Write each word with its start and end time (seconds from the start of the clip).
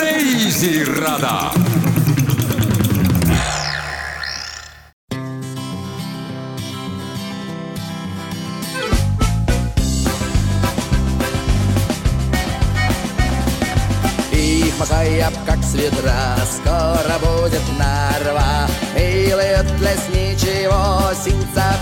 Reisirada. 0.00 1.52
Их 14.32 14.74
покояб, 14.76 15.34
как 15.44 15.62
с 15.62 15.74
ведра, 15.74 16.36
скоро 16.50 17.18
будет 17.18 17.60
нарва 17.78 18.66
И 18.96 19.26
лет 19.26 19.70
лес 19.82 20.08
ничего, 20.08 21.12
синца 21.22 21.76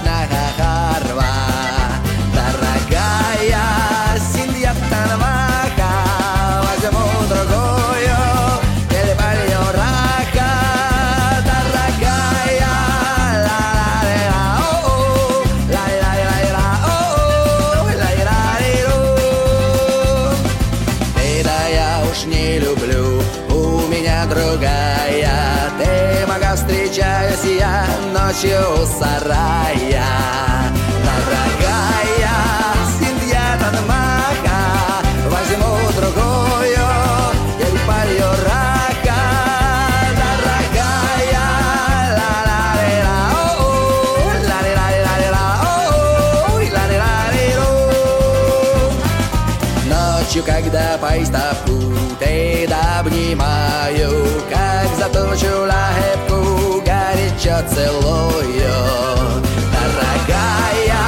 ночью 28.39 28.61
у 28.73 28.87
сарая. 28.87 30.07
Дорогая, 31.05 32.37
семья 33.01 33.59
Танмаха 33.59 34.61
Возьму 35.29 35.73
другую 35.97 36.89
и 37.59 37.63
полью 37.87 38.31
рака 38.47 39.21
Дорогая, 40.21 41.47
ла 42.17 42.31
ла 42.47 42.63
ли 42.87 42.99
ла 43.03 43.17
о 43.33 43.43
ла 44.47 44.59
ли 44.63 44.73
ла 44.79 44.87
ли 44.93 45.01
ла 45.05 45.15
ли 45.19 45.29
ла 45.35 45.47
о 45.63 45.75
ла 46.55 46.85
ли 46.87 46.97
ла 46.99 47.15
ли 47.35 47.47
лу 47.59 47.73
Ночью, 49.89 50.43
когда 50.45 50.85
поезд 50.99 51.35
опутает, 51.35 52.71
обнимаю, 52.99 54.11
как 54.49 54.89
заточу 54.97 55.55
лахи 55.67 56.08
горячо 57.58 57.58
целую. 57.68 58.74
Дорогая, 59.74 61.04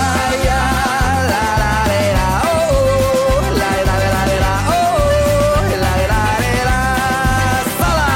ла-ла-ла-ла-о, 1.30 2.54
ла-ла-ла-ла-ла-о, 3.60 4.82
ла-ла-ла-ла-ла. 5.84 6.82
Sala! 7.80 8.10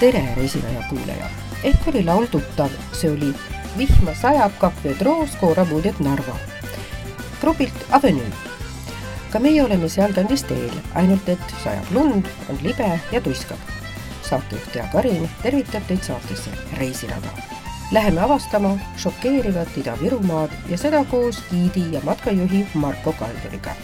tere, 0.00 0.22
reisilaja 0.36 0.82
kuulaja! 0.88 1.28
ehk 1.64 1.86
oli 1.86 2.02
laul 2.04 2.26
tuttav, 2.26 2.70
see 2.92 3.10
oli 3.10 3.34
Vihma 3.78 4.14
sajab, 4.14 4.52
kahvi 4.60 4.94
troos, 4.98 5.30
koorab 5.40 5.72
uudjat 5.72 6.00
Narva. 6.00 6.36
grupilt 7.42 7.74
Avenue. 7.90 8.30
ka 9.31 9.39
meie 9.39 9.63
oleme 9.63 9.89
sealkandis 9.89 10.43
teel, 10.47 10.73
ainult 10.95 11.29
et 11.29 11.53
sajab 11.63 11.91
lund, 11.91 12.29
on 12.49 12.59
libe 12.63 12.89
ja 13.11 13.21
tuiskab. 13.21 13.59
saatejuht 14.27 14.75
Jaak 14.75 14.91
Karin 14.91 15.29
tervitab 15.41 15.83
teid 15.87 16.03
saatesse 16.03 16.51
Reisirada. 16.77 17.31
Läheme 17.91 18.21
avastama 18.21 18.73
šokeerivat 18.97 19.77
Ida-Virumaad 19.77 20.51
ja 20.69 20.77
seda 20.77 21.05
koos 21.05 21.43
giidi 21.49 21.85
ja 21.91 22.01
matkajuhi 22.03 22.67
Marko 22.73 23.13
Kalduriga 23.13 23.75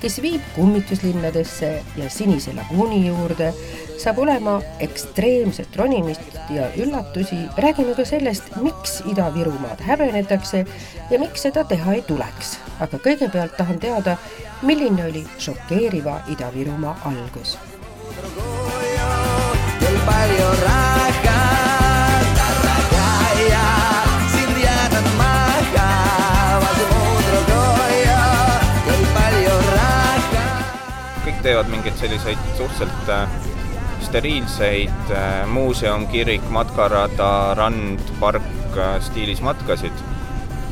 kes 0.00 0.18
viib 0.22 0.42
kummituslinnadesse 0.54 1.70
ja 1.96 2.10
Sinise 2.10 2.54
laguuni 2.56 3.06
juurde, 3.06 3.52
saab 4.00 4.18
olema 4.24 4.58
ekstreemset 4.80 5.76
ronimist 5.76 6.36
ja 6.50 6.70
üllatusi. 6.76 7.36
räägime 7.56 7.94
ka 7.94 8.04
sellest, 8.04 8.44
miks 8.56 9.02
Ida-Virumaad 9.06 9.80
häbenetakse 9.80 10.64
ja 11.10 11.18
miks 11.18 11.42
seda 11.42 11.64
teha 11.64 11.92
ei 11.92 12.02
tuleks. 12.02 12.58
aga 12.80 12.98
kõigepealt 12.98 13.56
tahan 13.56 13.78
teada, 13.78 14.16
milline 14.62 15.04
oli 15.04 15.26
šokeeriva 15.38 16.20
Ida-Virumaa 16.28 16.96
algus. 17.04 17.58
palju 20.06 20.48
raha. 20.64 20.89
Teevad 31.42 31.70
mingeid 31.72 31.96
selliseid 32.00 32.38
suhteliselt 32.56 33.08
äh, 33.08 33.28
steriilseid 34.04 35.12
äh, 35.14 35.46
muuseum, 35.48 36.06
kirik, 36.12 36.44
matkarada, 36.52 37.54
rand, 37.58 38.02
park 38.20 38.76
äh, 38.76 38.96
stiilis 39.04 39.42
matkasid. 39.44 40.06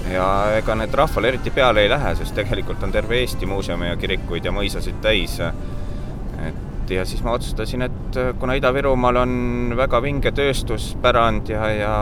ja 0.08 0.26
ega 0.56 0.72
need 0.78 0.94
rahvale 0.96 1.28
eriti 1.28 1.50
peale 1.52 1.82
ei 1.84 1.88
lähe, 1.92 2.14
sest 2.16 2.32
tegelikult 2.34 2.82
on 2.82 2.92
terve 2.92 3.18
Eesti 3.20 3.46
muuseume 3.46 3.90
ja 3.90 3.96
kirikuid 4.00 4.44
ja 4.44 4.52
mõisasid 4.56 5.02
täis. 5.04 5.34
et 5.40 6.90
ja 6.90 7.04
siis 7.04 7.20
ma 7.22 7.34
otsustasin, 7.36 7.82
et 7.84 8.16
kuna 8.40 8.54
Ida-Virumaal 8.56 9.20
on 9.20 9.34
väga 9.76 10.00
vinge 10.02 10.32
tööstuspärand 10.32 11.52
ja, 11.52 11.66
ja 11.76 11.96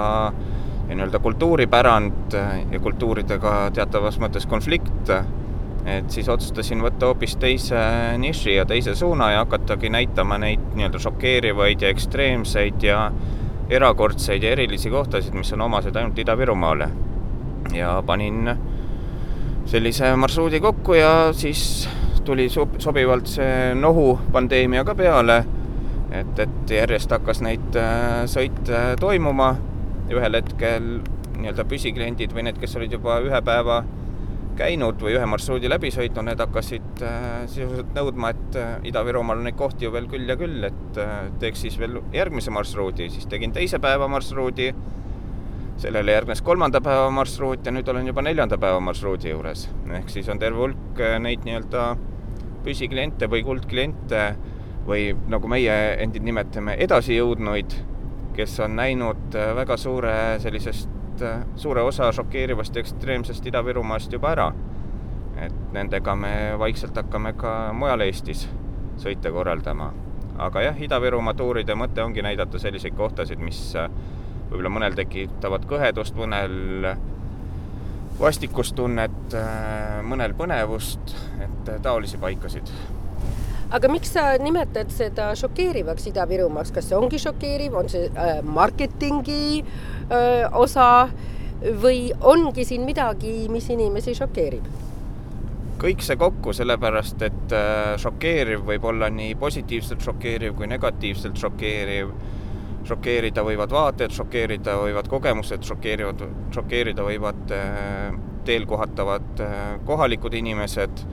ja 0.89 0.95
nii-öelda 0.95 1.19
kultuuripärand 1.19 2.37
ja 2.71 2.81
kultuuridega 2.81 3.55
teatavas 3.75 4.21
mõttes 4.23 4.47
konflikt, 4.47 5.11
et 5.87 6.11
siis 6.11 6.29
otsustasin 6.29 6.83
võtta 6.83 7.11
hoopis 7.11 7.37
teise 7.39 7.79
niši 8.19 8.57
ja 8.57 8.65
teise 8.67 8.95
suuna 8.99 9.31
ja 9.31 9.45
hakatagi 9.45 9.91
näitama 9.95 10.39
neid 10.43 10.73
nii-öelda 10.75 10.99
šokeerivaid 11.03 11.83
ja 11.83 11.91
ekstreemseid 11.95 12.83
ja 12.83 13.11
erakordseid 13.71 14.43
ja 14.43 14.55
erilisi 14.57 14.91
kohtasid, 14.91 15.35
mis 15.35 15.53
on 15.55 15.67
omased 15.67 15.97
ainult 15.97 16.19
Ida-Virumaale. 16.19 16.89
ja 17.75 18.03
panin 18.07 18.51
sellise 19.67 20.17
marsruudi 20.17 20.61
kokku 20.61 20.95
ja 20.95 21.33
siis 21.33 21.89
tuli 22.25 22.47
sob-, 22.49 22.79
sobivalt 22.79 23.27
see 23.27 23.75
nohu 23.75 24.19
pandeemia 24.33 24.85
ka 24.85 24.95
peale, 24.95 25.39
et, 26.11 26.39
et 26.39 26.71
järjest 26.71 27.11
hakkas 27.11 27.43
neid 27.43 27.79
äh, 27.79 28.25
sõite 28.31 28.83
toimuma 29.01 29.55
ja 30.09 30.19
ühel 30.19 30.39
hetkel 30.39 30.91
nii-öelda 31.37 31.67
püsikliendid 31.69 32.35
või 32.35 32.47
need, 32.47 32.59
kes 32.63 32.77
olid 32.79 32.95
juba 32.95 33.19
ühe 33.27 33.43
päeva 33.45 33.83
käinud 34.57 35.01
või 35.03 35.15
ühe 35.17 35.29
marsruudi 35.29 35.71
läbi 35.71 35.91
sõitnud, 35.95 36.27
need 36.27 36.41
hakkasid 36.43 37.03
äh, 37.05 37.25
sisuliselt 37.51 37.93
nõudma, 37.97 38.33
et 38.35 38.59
äh, 38.61 38.75
Ida-Virumaal 38.91 39.41
on 39.43 39.49
neid 39.49 39.59
kohti 39.59 39.87
ju 39.87 39.93
veel 39.95 40.09
küll 40.11 40.29
ja 40.29 40.37
küll, 40.41 40.65
et 40.69 41.01
äh, 41.03 41.31
teeks 41.43 41.67
siis 41.67 41.79
veel 41.81 42.01
järgmise 42.15 42.55
marsruudi, 42.55 43.11
siis 43.13 43.29
tegin 43.31 43.55
teise 43.57 43.81
päeva 43.83 44.09
marsruudi, 44.11 44.71
sellele 45.81 46.17
järgnes 46.17 46.41
kolmanda 46.43 46.81
päeva 46.81 47.11
marsruut 47.13 47.67
ja 47.67 47.73
nüüd 47.75 47.89
olen 47.93 48.09
juba 48.09 48.25
neljanda 48.25 48.57
päeva 48.59 48.81
marsruudi 48.81 49.29
juures. 49.31 49.67
ehk 49.99 50.09
siis 50.09 50.29
on 50.33 50.41
terve 50.41 50.63
hulk 50.63 51.03
neid 51.21 51.45
nii-öelda 51.45 51.91
püsikliente 52.65 53.29
või 53.29 53.43
kuldkliente 53.45 54.23
või 54.87 55.11
nagu 55.29 55.51
meie 55.53 55.75
endid 56.01 56.25
nimetame, 56.25 56.79
edasijõudnuid, 56.81 57.77
kes 58.37 58.57
on 58.65 58.77
näinud 58.79 59.37
väga 59.59 59.77
suure 59.77 60.15
sellisest, 60.41 60.89
suure 61.57 61.83
osa 61.83 62.11
šokeerivast 62.13 62.77
ja 62.77 62.83
ekstreemsest 62.85 63.47
Ida-Virumaast 63.47 64.13
juba 64.13 64.33
ära. 64.35 64.53
et 65.37 65.73
nendega 65.73 66.15
me 66.17 66.57
vaikselt 66.59 66.97
hakkame 66.97 67.35
ka 67.37 67.73
mujal 67.77 68.01
Eestis 68.01 68.47
sõite 68.97 69.31
korraldama. 69.33 69.93
aga 70.39 70.63
jah, 70.63 70.81
Ida-Virumaa 70.81 71.35
tuuride 71.35 71.75
mõte 71.75 72.03
ongi 72.05 72.23
näidata 72.23 72.59
selliseid 72.59 72.97
kohtasid, 72.97 73.39
mis 73.39 73.77
äh, 73.77 73.91
võib-olla 74.51 74.73
mõnel 74.73 74.97
tekitavad 74.97 75.67
kõhedust, 75.69 76.17
mõnel 76.17 76.95
vastikustunnet, 78.21 79.35
mõnel 80.09 80.33
põnevust, 80.35 81.13
et 81.45 81.73
taolisi 81.83 82.19
paikasid 82.19 82.71
aga 83.71 83.91
miks 83.91 84.13
sa 84.15 84.29
nimetad 84.43 84.91
seda 84.95 85.33
šokeerivaks 85.39 86.11
Ida-Virumaaks, 86.13 86.73
kas 86.75 86.91
see 86.91 86.99
ongi 86.99 87.19
šokeeriv, 87.23 87.75
on 87.79 87.91
see 87.91 88.11
äh, 88.13 88.41
marketingi 88.45 89.63
äh, 89.63 90.47
osa 90.53 91.09
või 91.83 92.11
ongi 92.21 92.67
siin 92.69 92.85
midagi, 92.87 93.47
mis 93.51 93.71
inimesi 93.73 94.15
šokeerib? 94.17 94.85
kõik 95.77 96.01
see 96.01 96.17
kokku, 96.17 96.55
sellepärast 96.57 97.23
et 97.27 97.53
äh, 97.55 97.95
šokeeriv 98.01 98.65
võib 98.65 98.87
olla 98.89 99.11
nii 99.13 99.35
positiivselt 99.41 100.05
šokeeriv 100.05 100.57
kui 100.57 100.69
negatiivselt 100.71 101.37
šokeeriv. 101.37 102.15
šokeerida 102.87 103.43
võivad 103.43 103.73
vaated, 103.75 104.13
šokeerida 104.15 104.77
võivad 104.79 105.09
kogemused, 105.11 105.65
šokeerivad, 105.67 106.21
šokeerida 106.55 107.03
võivad 107.03 107.53
äh, 107.53 108.15
teel 108.47 108.67
kohatavad 108.67 109.41
äh, 109.43 109.81
kohalikud 109.85 110.35
inimesed. 110.35 111.05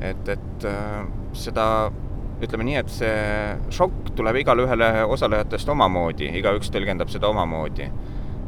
Et, 0.00 0.28
et 0.28 0.66
äh, 0.68 1.04
seda 1.36 1.66
ütleme 2.42 2.66
nii, 2.66 2.80
et 2.80 2.90
see 2.90 3.74
šokk 3.74 4.12
tuleb 4.18 4.40
igale 4.42 4.64
ühele 4.66 4.88
osalejatest 5.06 5.70
omamoodi, 5.70 6.28
igaüks 6.40 6.72
tõlgendab 6.74 7.12
seda 7.12 7.30
omamoodi. 7.30 7.88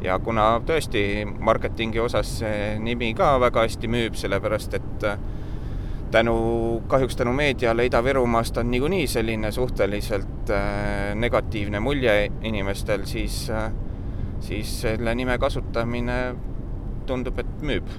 ja 0.03 0.19
kuna 0.21 0.59
tõesti 0.61 1.25
marketingi 1.25 1.99
osas 1.99 2.35
see 2.39 2.75
nimi 2.79 3.13
ka 3.17 3.37
väga 3.41 3.63
hästi 3.65 3.87
müüb, 3.89 4.15
sellepärast 4.15 4.73
et 4.77 5.05
tänu, 6.11 6.35
kahjuks 6.87 7.15
tänu 7.15 7.33
meediale 7.33 7.87
Ida-Virumaast 7.87 8.59
on 8.61 8.69
niikuinii 8.71 9.07
selline 9.07 9.51
suhteliselt 9.51 10.51
negatiivne 11.15 11.79
mulje 11.79 12.31
inimestel, 12.43 13.05
siis, 13.05 13.47
siis 14.39 14.81
selle 14.81 15.15
nime 15.15 15.39
kasutamine 15.41 16.19
tundub, 17.07 17.39
et 17.39 17.65
müüb 17.65 17.89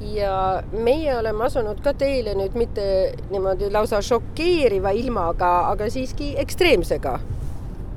ja 0.00 0.62
meie 0.72 1.16
oleme 1.18 1.44
asunud 1.46 1.80
ka 1.84 1.94
teile 1.96 2.34
nüüd 2.36 2.56
mitte 2.58 2.86
niimoodi 3.30 3.70
lausa 3.72 4.02
šokeeriva 4.04 4.92
ilmaga, 4.96 5.52
aga 5.72 5.90
siiski 5.90 6.34
ekstreemsega. 6.40 7.18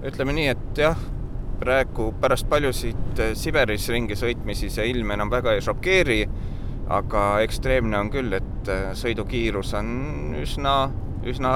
ütleme 0.08 0.34
nii, 0.34 0.48
et 0.54 0.80
jah, 0.80 1.00
praegu 1.60 2.14
pärast 2.22 2.48
paljusid 2.50 3.20
eh, 3.20 3.34
Siberis 3.36 3.90
ringi 3.92 4.16
sõitmisi 4.16 4.70
see 4.72 4.88
ilm 4.94 5.12
enam 5.12 5.32
väga 5.32 5.58
ei 5.58 5.66
šokeeri, 5.66 6.22
aga 6.90 7.26
ekstreemne 7.44 8.00
on 8.00 8.12
küll, 8.14 8.32
et 8.34 8.72
eh, 8.72 8.92
sõidukiirus 8.96 9.74
on 9.80 9.90
üsna, 10.40 10.78
üsna 11.28 11.54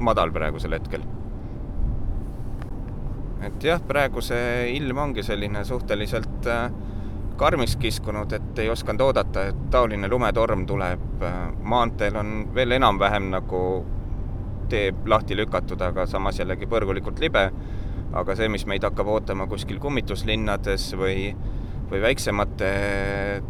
madal 0.00 0.32
praegusel 0.32 0.78
hetkel. 0.78 1.04
et 3.44 3.64
jah, 3.64 3.82
praegu 3.84 4.22
see 4.24 4.72
ilm 4.78 4.98
ongi 5.02 5.22
selline 5.22 5.66
suhteliselt 5.68 6.46
äh, 6.48 6.70
karmiks 7.36 7.76
kiskunud, 7.76 8.32
et 8.32 8.58
ei 8.58 8.70
osanud 8.70 9.00
oodata, 9.00 9.48
et 9.50 9.66
taoline 9.70 10.08
lumetorm 10.08 10.66
tuleb. 10.66 11.00
maanteel 11.62 12.16
on 12.16 12.32
veel 12.54 12.76
enam-vähem 12.78 13.30
nagu 13.30 13.60
tee 14.68 14.94
lahti 15.06 15.36
lükatud, 15.36 15.80
aga 15.80 16.06
samas 16.06 16.38
jällegi 16.38 16.66
põrgulikult 16.70 17.20
libe. 17.20 17.50
aga 18.14 18.36
see, 18.38 18.48
mis 18.48 18.62
meid 18.70 18.84
hakkab 18.86 19.08
ootama 19.10 19.48
kuskil 19.50 19.80
kummituslinnades 19.82 20.92
või, 20.94 21.32
või 21.90 22.00
väiksemate 22.04 22.68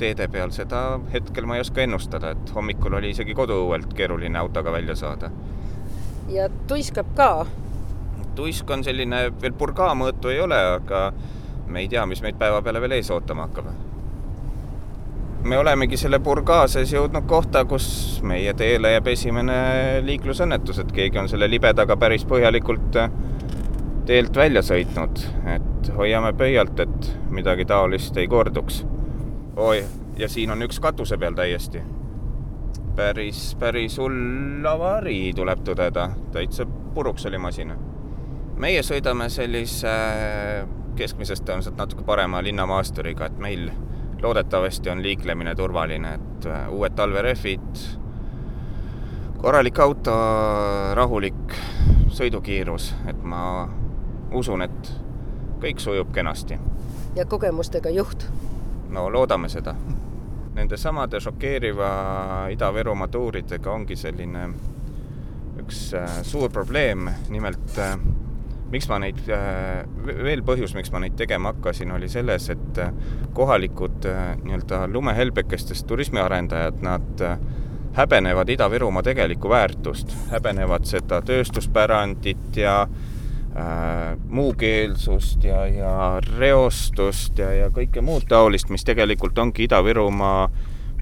teede 0.00 0.28
peal, 0.32 0.54
seda 0.56 1.00
hetkel 1.12 1.44
ma 1.44 1.58
ei 1.58 1.60
oska 1.60 1.82
ennustada, 1.84 2.30
et 2.32 2.54
hommikul 2.54 2.96
oli 2.96 3.10
isegi 3.12 3.36
koduõuelt 3.36 3.92
keeruline 3.94 4.38
autoga 4.40 4.72
välja 4.72 4.96
saada. 4.96 5.30
ja 6.28 6.48
tuiskab 6.68 7.12
ka? 7.16 7.46
tuisk 8.34 8.70
on 8.70 8.84
selline, 8.84 9.26
veel 9.42 9.52
purgaa 9.52 9.92
mõõtu 9.94 10.32
ei 10.32 10.40
ole, 10.40 10.58
aga 10.78 11.12
me 11.66 11.80
ei 11.80 11.88
tea, 11.88 12.06
mis 12.06 12.22
meid 12.22 12.38
päeva 12.38 12.62
peale 12.62 12.80
veel 12.80 12.98
ees 12.98 13.10
ootama 13.10 13.48
hakkab. 13.48 13.72
me 15.44 15.58
olemegi 15.58 15.96
selle 16.00 16.18
purgaa 16.24 16.66
sees 16.68 16.92
jõudnud 16.92 17.26
kohta, 17.28 17.64
kus 17.68 18.20
meie 18.22 18.54
teele 18.54 18.94
jääb 18.94 19.08
esimene 19.12 19.56
liiklusõnnetus, 20.02 20.78
et 20.80 20.92
keegi 20.92 21.18
on 21.18 21.28
selle 21.28 21.50
libedaga 21.50 21.96
päris 22.00 22.24
põhjalikult 22.24 22.96
äh, 22.96 23.10
teelt 24.06 24.36
välja 24.36 24.62
sõitnud, 24.64 25.20
et 25.54 25.90
hoiame 25.96 26.32
pöialt, 26.36 26.80
et 26.80 27.10
midagi 27.32 27.64
taolist 27.68 28.16
ei 28.16 28.28
korduks. 28.28 28.84
oi, 29.56 29.84
ja 30.16 30.28
siin 30.28 30.50
on 30.50 30.62
üks 30.62 30.80
katuse 30.80 31.18
peal 31.18 31.34
täiesti. 31.34 31.82
päris, 32.96 33.56
päris 33.58 33.98
hull 33.98 34.66
avarii 34.68 35.32
tuleb 35.34 35.64
tõdeda, 35.64 36.10
täitsa 36.32 36.66
puruks 36.66 37.26
oli 37.26 37.38
masin. 37.38 37.72
meie 38.56 38.82
sõidame 38.82 39.28
sellise 39.28 39.94
keskmisest 40.96 41.44
tõenäoliselt 41.44 41.76
natuke 41.78 42.04
parema 42.06 42.42
linnamaasturiga, 42.42 43.26
et 43.26 43.38
meil 43.38 43.70
loodetavasti 44.22 44.90
on 44.90 45.02
liiklemine 45.02 45.54
turvaline, 45.54 46.14
et 46.14 46.46
äh, 46.46 46.68
uued 46.72 46.96
talverehvid, 46.96 47.84
korralik 49.38 49.78
auto, 49.78 50.14
rahulik 50.94 51.56
sõidukiirus, 52.14 52.92
et 53.10 53.22
ma 53.22 53.68
usun, 54.32 54.62
et 54.62 54.92
kõik 55.60 55.80
sujub 55.80 56.12
kenasti. 56.12 56.58
ja 57.16 57.26
kogemustega 57.26 57.90
juht? 57.90 58.26
no 58.90 59.08
loodame 59.12 59.48
seda. 59.48 59.74
Nende 60.54 60.76
samade 60.78 61.18
šokeeriva 61.20 61.88
Ida-Virumaa 62.54 63.08
tuuridega 63.10 63.72
ongi 63.72 63.96
selline 63.96 64.44
üks 65.58 65.88
äh, 65.98 66.20
suur 66.22 66.50
probleem, 66.50 67.08
nimelt 67.28 67.78
äh, 67.78 67.98
miks 68.74 68.88
ma 68.90 68.98
neid, 69.02 69.20
äh, 69.30 69.84
veel 70.04 70.42
põhjus, 70.46 70.74
miks 70.74 70.90
ma 70.94 71.04
neid 71.04 71.14
tegema 71.18 71.52
hakkasin, 71.54 71.92
oli 71.94 72.08
selles, 72.10 72.48
et 72.52 72.80
äh, 72.82 72.90
kohalikud 73.36 74.08
äh, 74.10 74.34
nii-öelda 74.42 74.84
lumehelbekestest 74.90 75.86
turismiarendajad, 75.90 76.82
nad 76.84 77.24
häbenevad 77.94 78.50
Ida-Virumaa 78.50 79.04
tegelikku 79.06 79.50
väärtust, 79.52 80.10
häbenevad 80.32 80.88
seda 80.90 81.20
tööstuspärandit 81.22 82.58
ja 82.58 82.80
äh, 82.82 84.18
muukeelsust 84.26 85.46
ja, 85.46 85.62
ja 85.70 85.94
reostust 86.34 87.38
ja, 87.38 87.52
ja 87.54 87.70
kõike 87.74 88.02
muud 88.02 88.26
taolist, 88.30 88.72
mis 88.74 88.86
tegelikult 88.86 89.38
ongi 89.38 89.68
Ida-Virumaa 89.68 90.48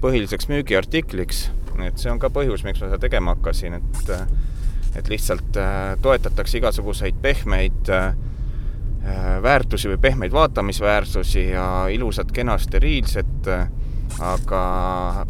põhiliseks 0.03 0.49
müügiartikliks. 0.51 1.47
et 1.81 1.97
see 1.97 2.11
on 2.11 2.19
ka 2.21 2.29
põhjus, 2.29 2.61
miks 2.67 2.83
ma 2.83 2.91
seda 2.91 3.01
tegema 3.01 3.33
hakkasin, 3.33 3.79
et 3.81 4.11
et 4.95 5.09
lihtsalt 5.09 5.57
äh, 5.57 5.95
toetatakse 6.01 6.57
igasuguseid 6.57 7.17
pehmeid 7.21 7.89
äh, 7.89 8.15
äh, 9.05 9.41
väärtusi 9.43 9.89
või 9.93 9.97
pehmeid 10.01 10.33
vaatamisväärsusi 10.33 11.47
ja 11.49 11.67
ilusat, 11.89 12.31
kena, 12.31 12.57
steriilset, 12.61 13.49
aga 14.21 14.63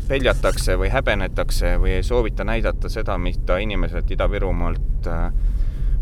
peljatakse 0.08 0.76
või 0.80 0.90
häbenetakse 0.92 1.78
või 1.80 1.98
ei 1.98 2.04
soovita 2.04 2.44
näidata 2.44 2.90
seda, 2.92 3.18
mida 3.18 3.58
inimesed 3.64 4.12
Ida-Virumaalt 4.12 5.08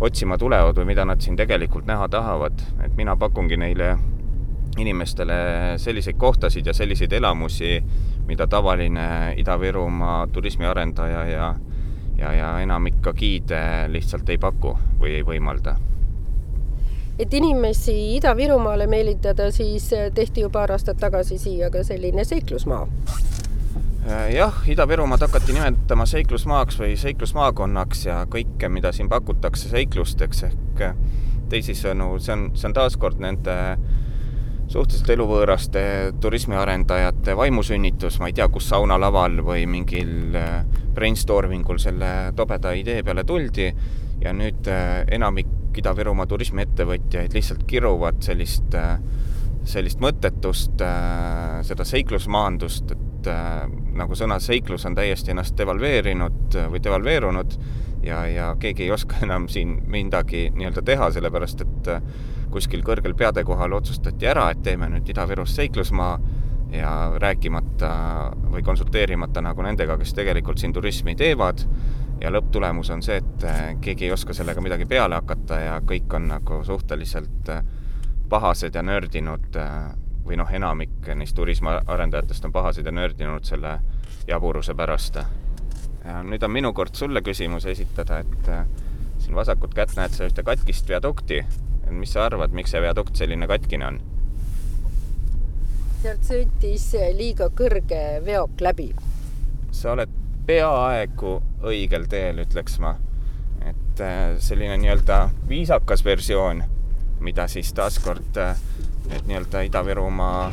otsima 0.02 0.38
tulevad 0.42 0.80
või 0.81 0.88
mida 0.90 1.06
nad 1.06 1.22
siin 1.22 1.38
tegelikult 1.38 1.86
näha 1.86 2.08
tahavad. 2.10 2.63
et 2.84 2.96
mina 2.98 3.16
pakungi 3.16 3.58
neile 3.58 3.98
inimestele 4.78 5.34
selliseid 5.78 6.18
kohtasid 6.18 6.66
ja 6.66 6.74
selliseid 6.74 7.12
elamusi, 7.13 7.84
mida 8.25 8.48
tavaline 8.48 9.36
Ida-Virumaa 9.38 10.28
turismiarendaja 10.28 11.25
ja 11.25 11.56
ja, 12.21 12.33
ja 12.33 12.50
enamik 12.62 13.01
ka 13.01 13.13
giide 13.18 13.62
lihtsalt 13.91 14.29
ei 14.29 14.38
paku 14.38 14.75
või 15.00 15.18
ei 15.19 15.25
võimalda. 15.25 15.75
et 17.19 17.33
inimesi 17.33 17.94
Ida-Virumaale 18.18 18.88
meelitada, 18.88 19.51
siis 19.51 19.91
tehti 20.13 20.41
ju 20.41 20.50
paar 20.50 20.71
aastat 20.71 20.97
tagasi 20.97 21.38
siia 21.38 21.69
ka 21.69 21.83
selline 21.83 22.23
seiklusmaa. 22.25 22.88
Äh, 24.09 24.31
jah, 24.33 24.63
Ida-Virumaad 24.68 25.21
hakati 25.27 25.53
nimetama 25.53 26.06
seiklusmaaks 26.09 26.79
või 26.79 26.95
seiklusmaakonnaks 26.97 28.06
ja 28.06 28.24
kõike, 28.29 28.69
mida 28.69 28.91
siin 28.91 29.09
pakutakse 29.09 29.69
seiklusteks 29.69 30.44
ehk 30.50 30.85
teisisõnu, 31.51 32.15
see 32.19 32.33
on, 32.33 32.47
see 32.56 32.69
on 32.69 32.75
taaskord 32.77 33.21
nende 33.21 33.56
suhteliselt 34.72 35.10
eluvõõraste 35.16 35.82
turismiarendajate 36.24 37.36
vaimusünnitus, 37.38 38.20
ma 38.22 38.30
ei 38.32 38.36
tea, 38.38 38.48
kus 38.51 38.70
saunalaval 38.72 39.42
või 39.46 39.66
mingil 39.70 40.38
äh, 40.38 40.62
brainstorming 40.96 41.68
ul 41.70 41.82
selle 41.82 42.32
tobeda 42.38 42.72
idee 42.78 43.04
peale 43.04 43.25
tuldi. 43.28 43.68
Ja 44.22 44.34
nüüd 44.38 44.70
äh, 44.72 45.01
enamik 45.12 45.75
Ida-Virumaa 45.82 46.28
turismiettevõtjaid 46.30 47.36
lihtsalt 47.36 47.66
kiruvad 47.68 48.24
sellist, 48.24 48.75
äh, 48.78 48.96
sellist 49.68 50.01
mõttetust, 50.01 50.82
seda 51.68 51.86
seiklusmaandust, 51.86 52.96
et 52.96 53.28
nagu 53.94 54.16
sõna 54.18 54.40
seiklus 54.42 54.88
on 54.90 54.96
täiesti 54.98 55.36
ennast 55.36 55.54
devalveerinud 55.60 56.58
või 56.74 56.82
devalveerunud. 56.82 57.54
Ja, 58.01 58.24
ja 58.25 58.48
keegi 58.58 58.88
ei 58.88 58.96
oska 58.96 59.20
enam 59.28 59.46
siin 59.51 59.75
midagi 59.86 60.48
nii-öelda 60.56 60.82
teha, 60.82 61.12
sellepärast 61.13 61.62
et 61.62 61.92
kuskil 62.51 62.84
kõrgel 62.86 63.15
peade 63.17 63.43
kohal 63.48 63.74
otsustati 63.79 64.27
ära, 64.27 64.50
et 64.51 64.62
teeme 64.63 64.89
nüüd 64.91 65.10
Ida-Virust 65.10 65.60
seiklusmaa 65.60 66.13
ja 66.72 66.91
rääkimata 67.20 67.91
või 68.51 68.63
konsulteerimata 68.63 69.41
nagu 69.43 69.63
nendega, 69.65 69.98
kes 70.00 70.13
tegelikult 70.15 70.62
siin 70.62 70.74
turismi 70.74 71.15
teevad 71.20 71.65
ja 72.22 72.31
lõpptulemus 72.31 72.91
on 72.93 73.03
see, 73.03 73.17
et 73.22 73.46
eh, 73.48 73.62
keegi 73.81 74.08
ei 74.08 74.13
oska 74.15 74.34
sellega 74.34 74.62
midagi 74.63 74.86
peale 74.89 75.17
hakata 75.20 75.60
ja 75.60 75.79
kõik 75.88 76.13
on 76.15 76.29
nagu 76.31 76.62
suhteliselt 76.65 77.50
eh, 77.51 77.63
pahased 78.29 78.75
ja 78.75 78.84
nördinud 78.86 79.58
eh, 79.60 79.74
või 80.25 80.38
noh, 80.39 80.51
enamik 80.53 81.12
neist 81.17 81.36
turismiarendajatest 81.36 82.46
on 82.48 82.53
pahased 82.55 82.86
ja 82.86 82.93
nördinud 82.93 83.48
selle 83.48 83.79
jaburuse 84.27 84.75
pärast. 84.77 85.17
ja 86.05 86.22
nüüd 86.24 86.43
on 86.43 86.51
minu 86.51 86.74
kord 86.74 86.96
sulle 86.96 87.22
küsimus 87.22 87.65
esitada, 87.65 88.20
et 88.22 88.51
siin 89.22 89.36
vasakut 89.36 89.74
kätt 89.74 89.98
näed 89.98 90.13
sa 90.13 90.29
ühte 90.29 90.43
katkist 90.46 90.89
viadukti 90.89 91.41
mis 91.91 92.13
sa 92.15 92.25
arvad, 92.29 92.55
miks 92.55 92.71
see 92.71 92.81
viadukt 92.81 93.15
selline 93.19 93.48
katkine 93.48 93.88
on? 93.88 94.01
sealt 96.01 96.25
sõitis 96.25 96.88
liiga 97.13 97.51
kõrge 97.53 98.01
veok 98.25 98.62
läbi. 98.65 98.88
sa 99.71 99.91
oled 99.93 100.10
peaaegu 100.48 101.36
õigel 101.69 102.07
teel, 102.10 102.41
ütleks 102.41 102.79
ma. 102.81 102.95
et 103.62 104.01
äh, 104.01 104.33
selline 104.41 104.79
nii-öelda 104.81 105.17
viisakas 105.50 106.01
versioon, 106.05 106.63
mida 107.21 107.45
siis 107.51 107.69
taaskord 107.77 108.38
äh, 108.41 108.57
need 109.12 109.29
nii-öelda 109.29 109.62
Ida-Virumaa 109.67 110.50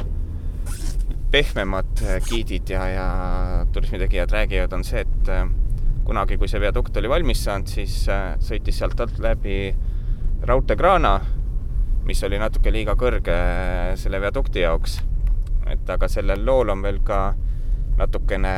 pehmemad 1.33 2.03
äh, 2.05 2.19
giidid 2.29 2.69
ja, 2.69 2.85
ja 2.93 3.09
turismitegijad 3.73 4.37
räägivad, 4.37 4.77
on 4.77 4.85
see, 4.85 5.01
et 5.01 5.33
kunagi, 6.05 6.37
kui 6.37 6.49
see 6.49 6.61
viadukt 6.61 6.97
oli 7.01 7.09
valmis 7.09 7.41
saanud, 7.45 7.73
siis 7.73 8.03
sõitis 8.45 8.79
sealt 8.81 9.01
alt 9.01 9.17
läbi 9.25 9.73
raudteekraana, 10.49 11.21
mis 12.09 12.23
oli 12.25 12.39
natuke 12.41 12.73
liiga 12.73 12.95
kõrge 12.97 13.35
selle 14.01 14.21
viadukti 14.21 14.63
jaoks. 14.63 15.03
et 15.69 15.91
aga 15.91 16.09
sellel 16.09 16.41
lool 16.47 16.71
on 16.73 16.83
veel 16.83 17.03
ka 17.05 17.35
natukene 17.99 18.53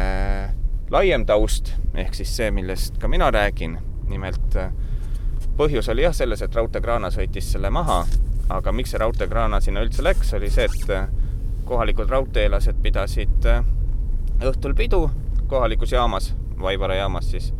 laiem 0.91 1.25
taust, 1.27 1.73
ehk 1.95 2.15
siis 2.15 2.37
see, 2.37 2.51
millest 2.55 3.01
ka 3.03 3.09
mina 3.09 3.31
räägin. 3.31 3.79
nimelt 4.07 4.55
põhjus 5.57 5.89
oli 5.91 6.03
jah 6.03 6.15
selles, 6.15 6.43
et 6.43 6.55
raudteekraana 6.55 7.11
sõitis 7.11 7.51
selle 7.53 7.71
maha, 7.71 8.05
aga 8.49 8.73
miks 8.73 8.95
see 8.95 9.03
raudteekraana 9.03 9.61
sinna 9.61 9.83
üldse 9.83 10.03
läks, 10.03 10.35
oli 10.35 10.51
see, 10.51 10.69
et 10.71 11.11
kohalikud 11.65 12.11
raudteelased 12.11 12.79
pidasid 12.83 13.51
õhtul 14.41 14.75
pidu 14.79 15.09
kohalikus 15.49 15.93
jaamas, 15.93 16.35
Vaivara 16.61 16.95
jaamas 16.95 17.31
siis, 17.31 17.53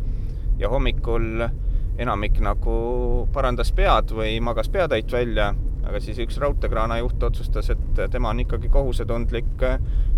ja 0.57 0.69
hommikul 0.69 1.49
enamik 1.97 2.39
nagu 2.43 3.27
parandas 3.33 3.71
pead 3.75 4.13
või 4.15 4.39
magas 4.43 4.69
peatäit 4.69 5.11
välja, 5.11 5.51
aga 5.87 5.99
siis 5.99 6.19
üks 6.23 6.37
raudteekraana 6.41 6.97
juht 7.01 7.23
otsustas, 7.23 7.69
et 7.73 8.01
tema 8.11 8.31
on 8.31 8.39
ikkagi 8.43 8.69
kohusetundlik 8.69 9.65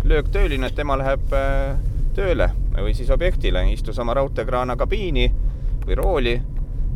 lööktööline, 0.04 0.68
et 0.68 0.76
tema 0.78 0.96
läheb 1.00 1.34
tööle 2.14 2.50
või 2.76 2.94
siis 2.94 3.10
objektile, 3.10 3.64
istus 3.72 3.98
oma 3.98 4.14
raudteekraana 4.14 4.76
kabiini 4.76 5.30
või 5.86 5.96
rooli 5.98 6.34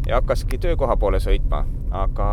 ja 0.06 0.20
hakkaski 0.20 0.58
töökoha 0.58 0.96
poole 0.96 1.20
sõitma, 1.20 1.64
aga 1.90 2.28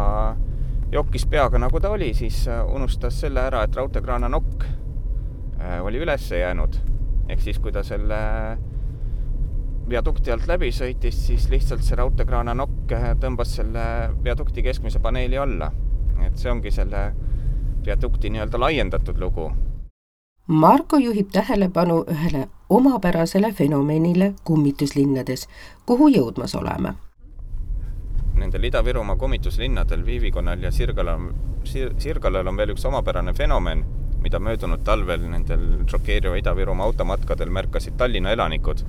jokkis 0.92 1.26
peaga, 1.30 1.60
nagu 1.60 1.80
ta 1.82 1.92
oli, 1.92 2.14
siis 2.14 2.46
unustas 2.48 3.20
selle 3.20 3.42
ära, 3.50 3.64
et 3.66 3.76
raudteekraana 3.76 4.30
nokk 4.32 4.64
äh, 4.66 5.82
oli 5.84 6.00
üles 6.04 6.30
jäänud. 6.32 6.78
ehk 7.30 7.42
siis, 7.42 7.60
kui 7.60 7.72
ta 7.72 7.84
selle 7.84 8.18
viadukti 9.90 10.32
alt 10.32 10.48
läbi 10.48 10.72
sõitis, 10.74 11.20
siis 11.28 11.50
lihtsalt 11.50 11.84
see 11.86 11.98
raudteekraana 12.00 12.56
nokk 12.58 12.92
äh, 12.96 13.12
tõmbas 13.22 13.56
selle 13.60 13.86
viadukti 14.24 14.64
keskmise 14.66 15.00
paneeli 15.00 15.38
alla. 15.38 15.72
et 16.26 16.38
see 16.38 16.52
ongi 16.52 16.72
selle 16.72 17.14
viadukti 17.86 18.30
nii-öelda 18.30 18.60
laiendatud 18.60 19.20
lugu 19.20 19.52
Marko 20.48 20.98
juhib 20.98 21.32
tähelepanu 21.34 22.04
ühele 22.14 22.48
omapärasele 22.70 23.52
fenomenile 23.52 24.34
kummituslinnades, 24.44 25.48
kuhu 25.86 26.08
jõudmas 26.14 26.54
oleme. 26.56 26.94
Nendel 28.36 28.68
Ida-Virumaa 28.70 29.16
kummituslinnadel, 29.16 30.06
Viivikonnal 30.06 30.62
ja 30.62 30.72
Sirgalal 30.72 31.32
Sir,, 31.64 31.96
Sirgalal 31.98 32.48
on 32.48 32.58
veel 32.58 32.76
üks 32.76 32.86
omapärane 32.86 33.34
fenomen, 33.34 33.82
mida 34.22 34.40
möödunud 34.40 34.84
talvel 34.86 35.26
nendel 35.32 35.66
šokeeriva 35.90 36.38
Ida-Virumaa 36.38 36.86
automatkadel 36.92 37.50
märkasid 37.50 37.98
Tallinna 37.98 38.38
elanikud. 38.38 38.86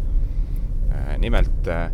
Äh, 1.06 1.18
nimelt 1.18 1.68
äh, 1.68 1.90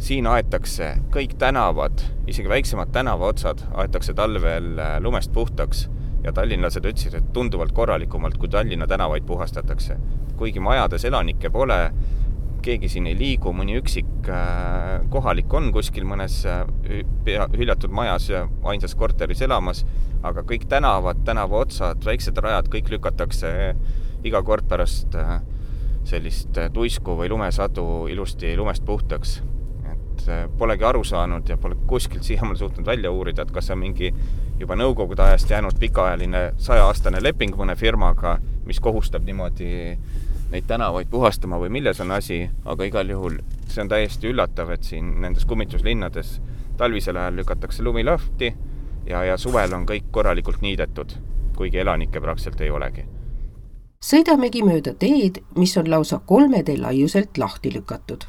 siin 0.00 0.26
aetakse 0.26 0.94
kõik 1.12 1.36
tänavad, 1.40 2.00
isegi 2.30 2.48
väiksemad 2.48 2.92
tänavaotsad 2.94 3.66
aetakse 3.82 4.14
talvel 4.16 4.78
äh, 4.80 4.96
lumest 5.02 5.32
puhtaks 5.32 5.88
ja 6.24 6.32
tallinlased 6.32 6.84
ütlesid, 6.84 7.16
et 7.18 7.32
tunduvalt 7.36 7.72
korralikumalt, 7.76 8.38
kui 8.40 8.48
Tallinna 8.48 8.86
tänavaid 8.86 9.24
puhastatakse. 9.28 9.96
kuigi 10.36 10.60
majades 10.60 11.04
elanikke 11.04 11.50
pole, 11.50 11.92
keegi 12.64 12.88
siin 12.88 13.06
ei 13.06 13.16
liigu, 13.18 13.52
mõni 13.52 13.76
üksik 13.76 14.28
kohalik 15.12 15.52
on 15.52 15.68
kuskil 15.72 16.06
mõnes 16.08 16.38
pea, 17.24 17.46
hüljatud 17.56 17.92
majas 17.92 18.28
ja 18.30 18.46
ainsas 18.64 18.94
korteris 18.96 19.42
elamas, 19.44 19.84
aga 20.22 20.44
kõik 20.48 20.64
tänavad, 20.68 21.20
tänavaotsad, 21.24 22.04
väiksed 22.04 22.40
rajad, 22.40 22.68
kõik 22.72 22.88
lükatakse 22.92 23.52
iga 24.24 24.42
kord 24.44 24.68
pärast 24.68 25.14
äh, 25.16 25.40
sellist 26.04 26.58
tuisku 26.72 27.16
või 27.18 27.28
lumesadu 27.28 28.06
ilusti 28.10 28.56
lumest 28.56 28.84
puhtaks. 28.84 29.40
Et 29.92 30.28
äh, 30.28 30.46
polegi 30.58 30.84
aru 30.84 31.04
saanud 31.04 31.48
ja 31.48 31.56
pole 31.60 31.76
kuskilt 31.86 32.24
siiamaani 32.26 32.58
suutnud 32.58 32.86
välja 32.86 33.10
uurida, 33.10 33.42
et 33.42 33.52
kas 33.54 33.68
see 33.68 33.76
on 33.76 33.82
mingi 33.82 34.12
juba 34.60 34.76
nõukogude 34.76 35.22
ajast 35.24 35.50
jäänud 35.50 35.78
pikaajaline 35.80 36.42
sajaaastane 36.60 37.22
leping 37.22 37.56
mõne 37.56 37.76
firmaga, 37.76 38.38
mis 38.66 38.80
kohustab 38.80 39.24
niimoodi 39.24 39.70
neid 40.50 40.66
tänavaid 40.66 41.08
puhastama 41.10 41.60
või 41.62 41.70
milles 41.70 42.00
on 42.00 42.10
asi, 42.10 42.42
aga 42.64 42.88
igal 42.88 43.12
juhul 43.12 43.38
see 43.68 43.84
on 43.84 43.92
täiesti 43.92 44.32
üllatav, 44.32 44.72
et 44.74 44.84
siin 44.84 45.14
nendes 45.22 45.46
kummituslinnades 45.46 46.40
talvisel 46.80 47.16
ajal 47.16 47.38
lükatakse 47.40 47.86
lumi 47.86 48.04
lahti 48.04 48.50
ja, 49.06 49.22
ja 49.24 49.38
suvel 49.38 49.72
on 49.76 49.86
kõik 49.86 50.10
korralikult 50.10 50.60
niidetud, 50.64 51.16
kuigi 51.56 51.84
elanikke 51.84 52.20
praktiliselt 52.20 52.60
ei 52.66 52.74
olegi 52.74 53.06
sõidamegi 54.00 54.62
mööda 54.64 54.94
teed, 54.96 55.42
mis 55.60 55.76
on 55.76 55.90
lausa 55.90 56.20
kolme 56.26 56.62
tee 56.64 56.78
laiuselt 56.80 57.38
lahti 57.38 57.72
lükatud 57.74 58.24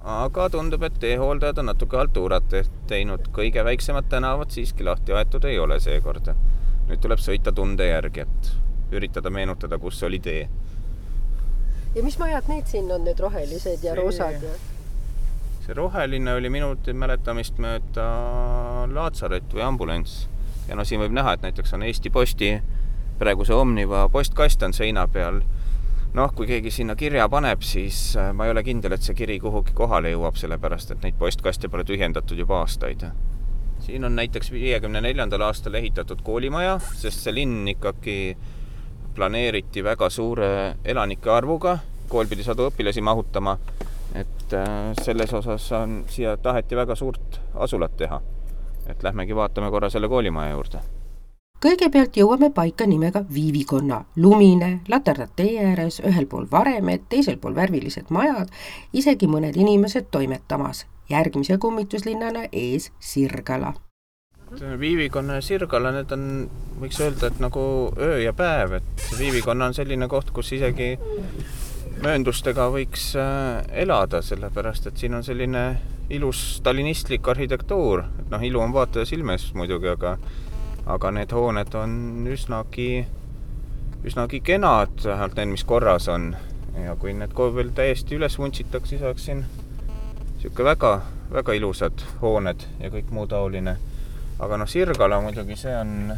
aga 0.00 0.48
tundub, 0.48 0.82
et 0.82 0.96
teehooldajad 1.00 1.58
on 1.60 1.68
natuke 1.68 1.98
haltuurat 2.00 2.54
teinud, 2.88 3.28
kõige 3.36 3.64
väiksemad 3.64 4.08
tänavad 4.08 4.48
siiski 4.54 4.84
lahti 4.84 5.12
aetud 5.12 5.44
ei 5.44 5.58
ole 5.58 5.76
seekord. 5.80 6.32
nüüd 6.88 7.00
tuleb 7.04 7.20
sõita 7.20 7.52
tunde 7.52 7.86
järgi, 7.86 8.24
et 8.24 8.96
üritada 8.96 9.30
meenutada, 9.30 9.78
kus 9.78 10.02
oli 10.02 10.18
tee. 10.18 10.48
ja 11.94 12.02
mis 12.02 12.18
majad 12.18 12.48
need 12.48 12.66
siin 12.66 12.90
on, 12.92 13.04
need 13.04 13.20
rohelised 13.20 13.84
ja 13.84 13.92
see, 13.92 14.00
roosad 14.00 14.42
ja? 14.42 14.56
see 15.66 15.74
roheline 15.74 16.32
oli 16.32 16.48
minu 16.48 16.76
mäletamist 16.94 17.58
mööda 17.58 18.08
Laatsaret 18.88 19.52
või 19.52 19.62
ambulants. 19.68 20.28
ja 20.68 20.76
no 20.76 20.84
siin 20.84 21.00
võib 21.00 21.12
näha, 21.12 21.36
et 21.36 21.42
näiteks 21.42 21.76
on 21.76 21.82
Eesti 21.82 22.10
Posti 22.10 22.54
praeguse 23.20 23.54
Omniva 23.54 24.08
postkast 24.08 24.62
on 24.64 24.72
seina 24.72 25.04
peal 25.12 25.42
noh, 26.16 26.30
kui 26.34 26.48
keegi 26.48 26.72
sinna 26.72 26.96
kirja 26.98 27.28
paneb, 27.30 27.62
siis 27.62 27.98
äh, 28.18 28.30
ma 28.34 28.46
ei 28.46 28.54
ole 28.54 28.62
kindel, 28.66 28.96
et 28.96 29.04
see 29.04 29.16
kiri 29.18 29.36
kuhugi 29.42 29.74
kohale 29.76 30.14
jõuab, 30.14 30.38
sellepärast 30.40 30.94
et 30.94 31.04
neid 31.04 31.18
postkaste 31.20 31.68
pole 31.70 31.84
tühjendatud 31.86 32.38
juba 32.40 32.62
aastaid. 32.64 33.04
siin 33.80 34.04
on 34.04 34.16
näiteks 34.16 34.50
viiekümne 34.52 35.00
neljandal 35.00 35.42
aastal 35.46 35.74
ehitatud 35.74 36.22
koolimaja, 36.22 36.78
sest 36.96 37.24
see 37.24 37.34
linn 37.34 37.68
ikkagi 37.68 38.36
planeeriti 39.14 39.84
väga 39.84 40.10
suure 40.10 40.76
elanike 40.84 41.30
arvuga, 41.30 41.78
kool 42.08 42.26
pidi 42.26 42.44
sadu 42.44 42.68
õpilasi 42.70 43.02
mahutama, 43.04 43.58
et 44.14 44.54
äh, 44.56 44.94
selles 45.02 45.34
osas 45.34 45.72
on, 45.76 46.04
siia 46.08 46.36
taheti 46.36 46.76
väga 46.76 46.96
suurt 46.96 47.40
asulat 47.54 47.96
teha. 47.96 48.20
et 48.90 49.02
lähmegi 49.02 49.36
vaatame 49.36 49.70
korra 49.70 49.90
selle 49.90 50.08
koolimaja 50.08 50.50
juurde 50.50 50.80
kõigepealt 51.60 52.16
jõuame 52.16 52.50
paika 52.54 52.86
nimega 52.86 53.24
Viivikonna. 53.34 54.04
lumine, 54.16 54.80
laterdad 54.88 55.28
tee 55.36 55.58
ääres, 55.60 56.00
ühel 56.00 56.26
pool 56.26 56.46
varemed, 56.50 57.04
teisel 57.08 57.36
pool 57.36 57.54
värvilised 57.54 58.08
majad, 58.10 58.48
isegi 58.92 59.26
mõned 59.26 59.56
inimesed 59.56 60.10
toimetamas. 60.10 60.86
järgmise 61.10 61.58
kummituslinnana 61.58 62.44
ees 62.52 62.92
Sirgala. 63.00 63.74
Viivikonna 64.80 65.34
ja 65.34 65.40
Sirgala, 65.40 65.90
need 65.92 66.12
on, 66.12 66.50
võiks 66.80 67.00
öelda, 67.00 67.26
et 67.26 67.40
nagu 67.40 67.92
öö 67.98 68.18
ja 68.22 68.32
päev, 68.32 68.72
et 68.72 69.08
Viivikonna 69.18 69.66
on 69.66 69.74
selline 69.74 70.08
koht, 70.08 70.30
kus 70.30 70.52
isegi 70.52 70.96
mööndustega 72.02 72.70
võiks 72.70 73.16
äh, 73.16 73.64
elada, 73.82 74.22
sellepärast 74.22 74.86
et 74.86 74.96
siin 74.96 75.14
on 75.14 75.24
selline 75.24 75.80
ilus 76.10 76.56
stalinistlik 76.56 77.28
arhitektuur, 77.28 78.04
et 78.20 78.30
noh, 78.30 78.42
ilu 78.42 78.60
on 78.60 78.72
vaataja 78.72 79.04
silme 79.06 79.32
ees 79.32 79.50
muidugi, 79.54 79.88
aga 79.88 80.16
aga 80.86 81.10
need 81.10 81.32
hooned 81.32 81.74
on 81.74 82.26
üsnagi, 82.30 83.06
üsnagi 84.06 84.40
kenad, 84.44 85.02
vähemalt 85.04 85.36
need, 85.36 85.52
mis 85.54 85.64
korras 85.64 86.08
on. 86.08 86.34
ja 86.84 86.94
kui 86.96 87.12
need 87.12 87.34
veel 87.36 87.72
täiesti 87.74 88.16
üles 88.16 88.38
vuntsitakse, 88.38 88.94
siis 88.94 89.02
oleks 89.02 89.24
siin 89.24 89.44
niisugune 90.36 90.64
väga, 90.64 90.92
väga 91.32 91.52
ilusad 91.58 92.04
hooned 92.22 92.64
ja 92.80 92.90
kõik 92.90 93.10
muu 93.10 93.26
taoline. 93.26 93.76
aga 94.38 94.56
noh, 94.56 94.68
Sirgala 94.68 95.20
muidugi, 95.20 95.56
see 95.56 95.76
on, 95.76 96.12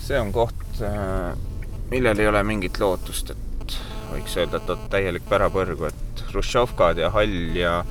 see 0.00 0.18
on 0.18 0.32
koht, 0.32 0.82
millel 1.90 2.18
ei 2.18 2.26
ole 2.26 2.42
mingit 2.42 2.80
lootust, 2.80 3.30
et 3.30 3.76
võiks 4.10 4.36
öelda, 4.36 4.58
et 4.58 4.70
on 4.70 4.88
täielik 4.90 5.28
pärapõrgu, 5.28 5.86
et 5.86 6.24
Hruštšovkad 6.30 6.98
ja 6.98 7.10
hall 7.14 7.56
ja 7.56 7.84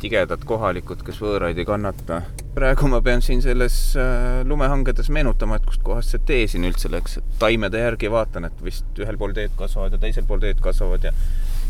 tigedad 0.00 0.44
kohalikud, 0.48 1.02
kes 1.04 1.20
võõraid 1.20 1.58
ei 1.60 1.68
kannata 1.68 2.22
praegu 2.54 2.88
ma 2.90 3.00
pean 3.02 3.22
siin 3.22 3.42
selles 3.42 3.76
äh, 3.96 4.42
lumehangedes 4.46 5.10
meenutama, 5.14 5.60
et 5.60 5.66
kustkohast 5.68 6.14
see 6.14 6.22
tee 6.26 6.46
siin 6.50 6.66
üldse 6.66 6.90
läks, 6.90 7.18
et 7.20 7.34
taimede 7.38 7.82
järgi 7.82 8.10
vaatan, 8.10 8.48
et 8.48 8.64
vist 8.64 8.98
ühel 8.98 9.18
pool 9.20 9.34
teed 9.36 9.54
kasvavad 9.58 9.94
ja 9.94 10.00
teisel 10.02 10.26
pool 10.26 10.42
teed 10.42 10.62
kasvavad 10.64 11.06
ja 11.06 11.12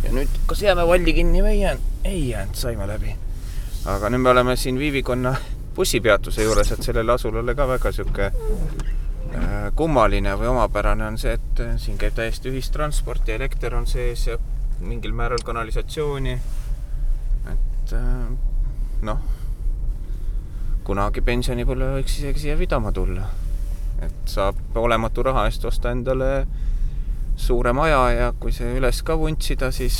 ja 0.04 0.12
nüüd, 0.16 0.38
kas 0.48 0.62
jääme 0.64 0.86
valli 0.88 1.12
kinni 1.12 1.42
või 1.44 1.58
ei 1.58 1.60
jäänud? 1.60 1.88
ei 2.08 2.22
jäänud, 2.30 2.56
saime 2.56 2.86
läbi. 2.88 3.16
aga 3.92 4.10
nüüd 4.12 4.24
me 4.24 4.32
oleme 4.32 4.56
siin 4.56 4.78
Viivikonna 4.80 5.34
bussipeatuse 5.76 6.46
juures, 6.46 6.72
et 6.72 6.82
sellele 6.82 7.12
asulale 7.12 7.54
ka 7.54 7.66
väga 7.68 7.92
sihuke 7.92 8.30
äh, 8.30 9.58
kummaline 9.76 10.32
või 10.40 10.48
omapärane 10.54 11.10
on 11.12 11.20
see, 11.20 11.36
et 11.36 11.60
äh, 11.60 11.76
siin 11.82 12.00
käib 12.00 12.16
täiesti 12.16 12.48
ühistransport 12.54 13.28
ja 13.28 13.36
elekter 13.36 13.76
on 13.76 13.86
sees 13.90 14.24
ja 14.30 14.38
mingil 14.80 15.12
määral 15.12 15.44
kanalisatsiooni. 15.44 16.38
et 17.52 17.94
noh 19.04 19.39
kunagi 20.86 21.22
pensionipõlve 21.24 21.94
võiks 21.98 22.18
isegi 22.20 22.46
siia 22.46 22.56
pidama 22.58 22.92
tulla. 22.92 23.28
et 24.00 24.30
saab 24.32 24.76
olematu 24.80 25.22
raha 25.22 25.44
eest 25.48 25.64
osta 25.68 25.90
endale 25.92 26.46
suure 27.36 27.72
maja 27.76 28.00
ja 28.14 28.32
kui 28.40 28.52
see 28.52 28.78
üles 28.78 29.02
ka 29.04 29.16
vuntsida, 29.20 29.70
siis, 29.72 29.98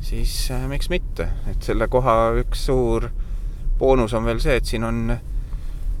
siis 0.00 0.34
äh, 0.54 0.64
miks 0.68 0.88
mitte, 0.88 1.28
et 1.50 1.62
selle 1.62 1.88
koha 1.88 2.32
üks 2.40 2.64
suur 2.70 3.10
boonus 3.78 4.14
on 4.16 4.24
veel 4.24 4.40
see, 4.40 4.56
et 4.56 4.66
siin 4.66 4.84
on 4.88 5.18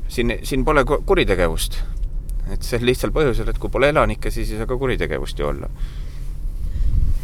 siin, 0.08 0.38
siin 0.42 0.64
pole 0.64 0.84
kuritegevust. 0.88 1.82
et 2.48 2.64
sel 2.64 2.84
lihtsal 2.88 3.12
põhjusel, 3.12 3.50
et 3.52 3.58
kui 3.60 3.68
pole 3.68 3.92
elanikke, 3.92 4.30
siis 4.32 4.50
ei 4.52 4.60
saa 4.60 4.68
ka 4.68 4.80
kuritegevust 4.80 5.38
ju 5.38 5.48
olla 5.50 5.68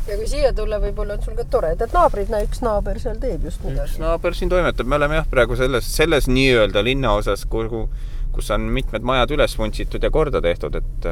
ja 0.09 0.17
kui 0.17 0.27
siia 0.29 0.53
tulla, 0.57 0.79
võib-olla 0.83 1.17
on 1.17 1.23
sul 1.25 1.37
ka 1.39 1.47
toredad 1.51 1.95
naabrid, 1.95 2.31
näe 2.33 2.47
üks 2.49 2.61
naaber 2.65 3.01
seal 3.01 3.17
teeb 3.23 3.47
just 3.49 3.63
midagi. 3.65 3.95
üks 3.95 4.01
naaber 4.03 4.37
siin 4.37 4.53
toimetab, 4.53 4.89
me 4.89 4.99
oleme 4.99 5.21
jah, 5.21 5.29
praegu 5.31 5.57
selles, 5.57 5.89
selles 5.97 6.29
nii-öelda 6.29 6.85
linnaosas, 6.85 7.47
kuhu, 7.51 7.87
kus 8.35 8.51
on 8.55 8.69
mitmed 8.75 9.07
majad 9.07 9.35
üles 9.37 9.57
vuntsitud 9.59 10.03
ja 10.03 10.13
korda 10.15 10.43
tehtud, 10.45 10.81
et 10.81 11.11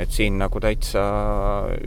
et 0.00 0.08
siin 0.10 0.38
nagu 0.40 0.60
täitsa 0.60 1.02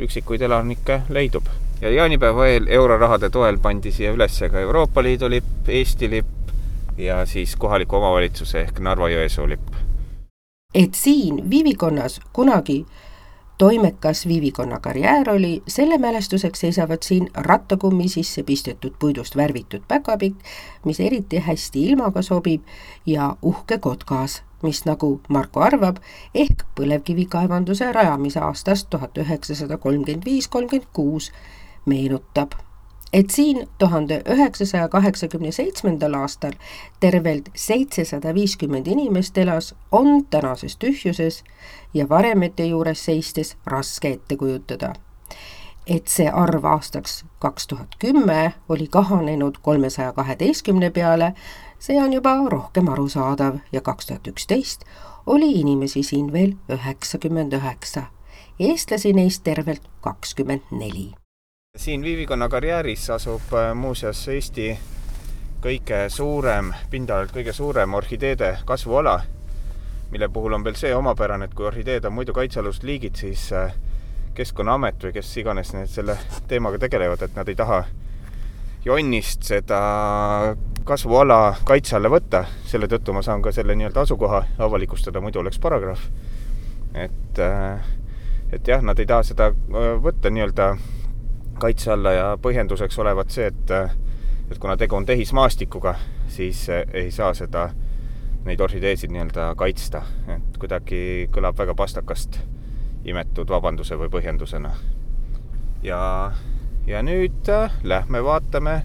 üksikuid 0.06 0.44
elanikke 0.46 1.02
leidub. 1.10 1.48
ja 1.82 1.90
jaanipäeva 1.90 2.48
eel 2.48 2.68
eurorahade 2.68 3.30
toel 3.30 3.58
pandi 3.60 3.92
siia 3.92 4.14
üles 4.14 4.38
ka 4.52 4.60
Euroopa 4.60 5.04
Liidu 5.04 5.30
lipp, 5.30 5.68
Eesti 5.68 6.10
lipp 6.10 6.52
ja 6.98 7.26
siis 7.26 7.56
kohaliku 7.56 7.96
omavalitsuse 7.96 8.62
ehk 8.62 8.80
Narva-Jõesuu 8.80 9.50
lipp. 9.50 9.74
et 10.74 10.94
siin 10.94 11.50
Viivikonnas 11.50 12.20
kunagi 12.34 12.86
toimekas 13.58 14.28
viivikonna 14.28 14.80
karjäär 14.80 15.30
oli, 15.30 15.64
selle 15.68 15.98
mälestuseks 15.98 16.60
seisavad 16.60 16.98
siin 17.02 17.30
rattakummi 17.34 18.08
sisse 18.08 18.44
pistetud 18.44 18.94
puidust 19.00 19.36
värvitud 19.36 19.82
päkapikk, 19.88 20.36
mis 20.86 21.00
eriti 21.00 21.40
hästi 21.40 21.86
ilmaga 21.86 22.22
sobib, 22.22 22.62
ja 23.06 23.36
uhke 23.42 23.78
kotkas, 23.78 24.44
mis 24.64 24.86
nagu 24.86 25.22
Marko 25.30 25.62
arvab, 25.62 25.98
ehk 26.36 26.66
põlevkivikaevanduse 26.76 27.92
rajamise 27.92 28.40
aastast 28.40 28.90
tuhat 28.90 29.18
üheksasada 29.18 29.78
kolmkümmend 29.78 30.26
viis, 30.26 30.48
kolmkümmend 30.48 30.90
kuus 30.94 31.32
meenutab 31.86 32.60
et 33.16 33.30
siin 33.30 33.70
tuhande 33.78 34.22
üheksasaja 34.30 34.90
kaheksakümne 34.90 35.52
seitsmendal 35.52 36.14
aastal 36.14 36.52
tervelt 37.00 37.50
seitsesada 37.56 38.34
viiskümmend 38.34 38.88
inimest 38.88 39.38
elas, 39.38 39.76
on 39.92 40.26
tänases 40.30 40.76
tühjuses 40.78 41.44
ja 41.94 42.10
varemete 42.10 42.66
juures 42.66 43.06
seistes 43.06 43.56
raske 43.66 44.10
ette 44.10 44.36
kujutada. 44.38 44.94
et 45.88 46.08
see 46.08 46.30
arv 46.30 46.66
aastaks 46.66 47.26
kaks 47.40 47.68
tuhat 47.68 47.96
kümme 48.00 48.54
oli 48.70 48.88
kahanenud 48.88 49.58
kolmesaja 49.62 50.14
kaheteistkümne 50.14 50.90
peale, 50.90 51.34
see 51.80 52.04
on 52.04 52.14
juba 52.14 52.38
rohkem 52.50 52.90
arusaadav 52.90 53.60
ja 53.72 53.82
kaks 53.82 54.06
tuhat 54.06 54.28
üksteist 54.28 54.84
oli 55.26 55.52
inimesi 55.52 56.04
siin 56.04 56.34
veel 56.34 56.56
üheksakümmend 56.70 57.54
üheksa, 57.54 58.10
eestlasi 58.60 59.14
neist 59.14 59.44
tervelt 59.44 59.88
kakskümmend 60.02 60.68
neli 60.72 61.14
siin 61.76 62.04
Viivikonna 62.04 62.50
karjääris 62.50 63.10
asub 63.10 63.54
äh, 63.54 63.76
muuseas 63.76 64.28
Eesti 64.28 64.78
kõige 65.62 66.06
suurem, 66.10 66.72
pindalalt 66.90 67.34
kõige 67.36 67.54
suurem 67.54 67.94
orhideede 67.94 68.58
kasvuala, 68.66 69.20
mille 70.12 70.30
puhul 70.30 70.56
on 70.56 70.64
veel 70.64 70.78
see 70.80 70.94
omapärane, 70.96 71.50
et 71.50 71.54
kui 71.54 71.68
orhideed 71.68 72.06
on 72.06 72.14
muidu 72.16 72.34
kaitsealused 72.34 72.88
liigid, 72.88 73.20
siis 73.20 73.50
äh, 73.54 73.76
Keskkonnaamet 74.36 75.04
või 75.04 75.14
kes 75.16 75.30
iganes 75.40 75.70
need 75.74 75.88
selle 75.88 76.18
teemaga 76.48 76.80
tegelevad, 76.80 77.22
et 77.24 77.38
nad 77.38 77.48
ei 77.48 77.56
taha 77.56 77.84
jonnist 78.86 79.48
seda 79.48 79.80
kasvuala 80.86 81.56
kaitse 81.66 81.96
alla 81.96 82.12
võtta, 82.12 82.44
selle 82.68 82.88
tõttu 82.92 83.16
ma 83.16 83.24
saan 83.24 83.42
ka 83.42 83.52
selle 83.56 83.76
nii-öelda 83.76 84.04
asukoha 84.04 84.44
avalikustada, 84.60 85.22
muidu 85.24 85.40
oleks 85.40 85.60
paragrahv. 85.60 86.04
et, 86.94 87.40
äh, 87.40 87.80
et 88.52 88.68
jah, 88.68 88.82
nad 88.82 89.00
ei 89.00 89.06
taha 89.06 89.24
seda 89.24 89.52
võtta 90.04 90.30
nii-öelda 90.30 90.76
kaitse 91.60 91.92
alla 91.92 92.12
ja 92.12 92.26
põhjenduseks 92.42 93.00
olevat 93.00 93.32
see, 93.32 93.48
et 93.48 93.72
et 94.52 94.60
kuna 94.62 94.78
tegu 94.78 94.96
on 94.96 95.06
tehismaastikuga, 95.06 95.96
siis 96.28 96.68
ei 96.70 97.12
saa 97.12 97.34
seda, 97.34 97.70
neid 98.46 98.60
orhideesid 98.62 99.10
nii-öelda 99.10 99.54
kaitsta, 99.58 100.04
et 100.30 100.60
kuidagi 100.62 101.30
kõlab 101.34 101.58
väga 101.58 101.74
pastakast 101.76 102.38
imetud 103.06 103.50
vabanduse 103.50 103.98
või 103.98 104.10
põhjendusena. 104.14 104.72
ja, 105.84 106.32
ja 106.88 107.02
nüüd 107.02 107.50
äh, 107.50 107.72
lähme 107.84 108.24
vaatame 108.24 108.84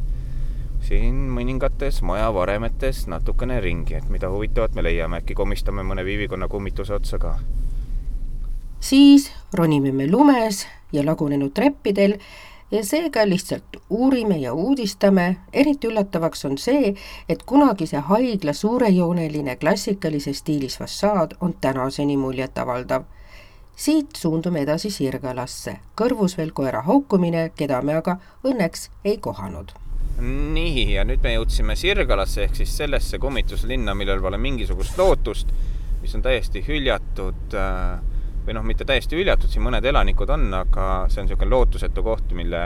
siin 0.81 1.29
mõningates 1.33 2.03
majavaremetes 2.03 3.07
natukene 3.07 3.61
ringi, 3.61 3.95
et 3.95 4.09
mida 4.09 4.31
huvitavat 4.33 4.75
me 4.75 4.85
leiame, 4.85 5.21
äkki 5.21 5.35
komistame 5.35 5.83
mõne 5.85 6.05
viivikonna 6.05 6.49
kummituse 6.49 6.95
otsa 6.95 7.19
ka. 7.19 7.39
siis 8.81 9.33
ronime 9.55 9.93
me 9.93 10.11
lumes 10.11 10.67
ja 10.93 11.05
lagunenud 11.05 11.53
treppidel 11.55 12.19
ja 12.71 12.85
seega 12.85 13.29
lihtsalt 13.29 13.77
uurime 13.91 14.37
ja 14.39 14.55
uudistame, 14.55 15.37
eriti 15.53 15.89
üllatavaks 15.89 16.45
on 16.45 16.59
see, 16.59 16.95
et 17.29 17.43
kunagise 17.43 18.03
haigla 18.11 18.53
suurejooneline 18.53 19.57
klassikalises 19.57 20.39
stiilis 20.39 20.79
fassaad 20.79 21.37
on 21.41 21.55
tänaseni 21.61 22.17
muljetavaldav. 22.17 23.03
siit 23.77 24.17
suundume 24.17 24.61
edasi 24.61 24.91
Sirgalasse, 24.91 25.77
kõrvus 25.97 26.37
veel 26.37 26.51
koera 26.53 26.83
haukumine, 26.83 27.51
keda 27.57 27.81
me 27.83 27.95
aga 27.97 28.19
õnneks 28.45 28.91
ei 29.05 29.17
kohanud. 29.19 29.73
Nii, 30.21 30.93
ja 30.93 31.05
nüüd 31.05 31.23
me 31.25 31.33
jõudsime 31.33 31.77
Sirgalasse 31.77 32.43
ehk 32.45 32.59
siis 32.59 32.77
sellesse 32.77 33.19
kummituslinna, 33.19 33.95
millel 33.95 34.21
pole 34.21 34.39
mingisugust 34.39 34.99
lootust, 34.99 35.49
mis 36.03 36.15
on 36.15 36.23
täiesti 36.23 36.61
hüljatud 36.67 37.57
äh, 37.57 38.03
või 38.51 38.57
noh, 38.59 38.67
mitte 38.67 38.85
täiesti 38.85 39.15
hüljatud, 39.15 39.47
siin 39.53 39.63
mõned 39.63 39.85
elanikud 39.87 40.31
on, 40.35 40.49
aga 40.59 40.87
see 41.07 41.23
on 41.23 41.29
niisugune 41.29 41.55
lootusetu 41.55 42.03
koht, 42.03 42.33
mille 42.35 42.65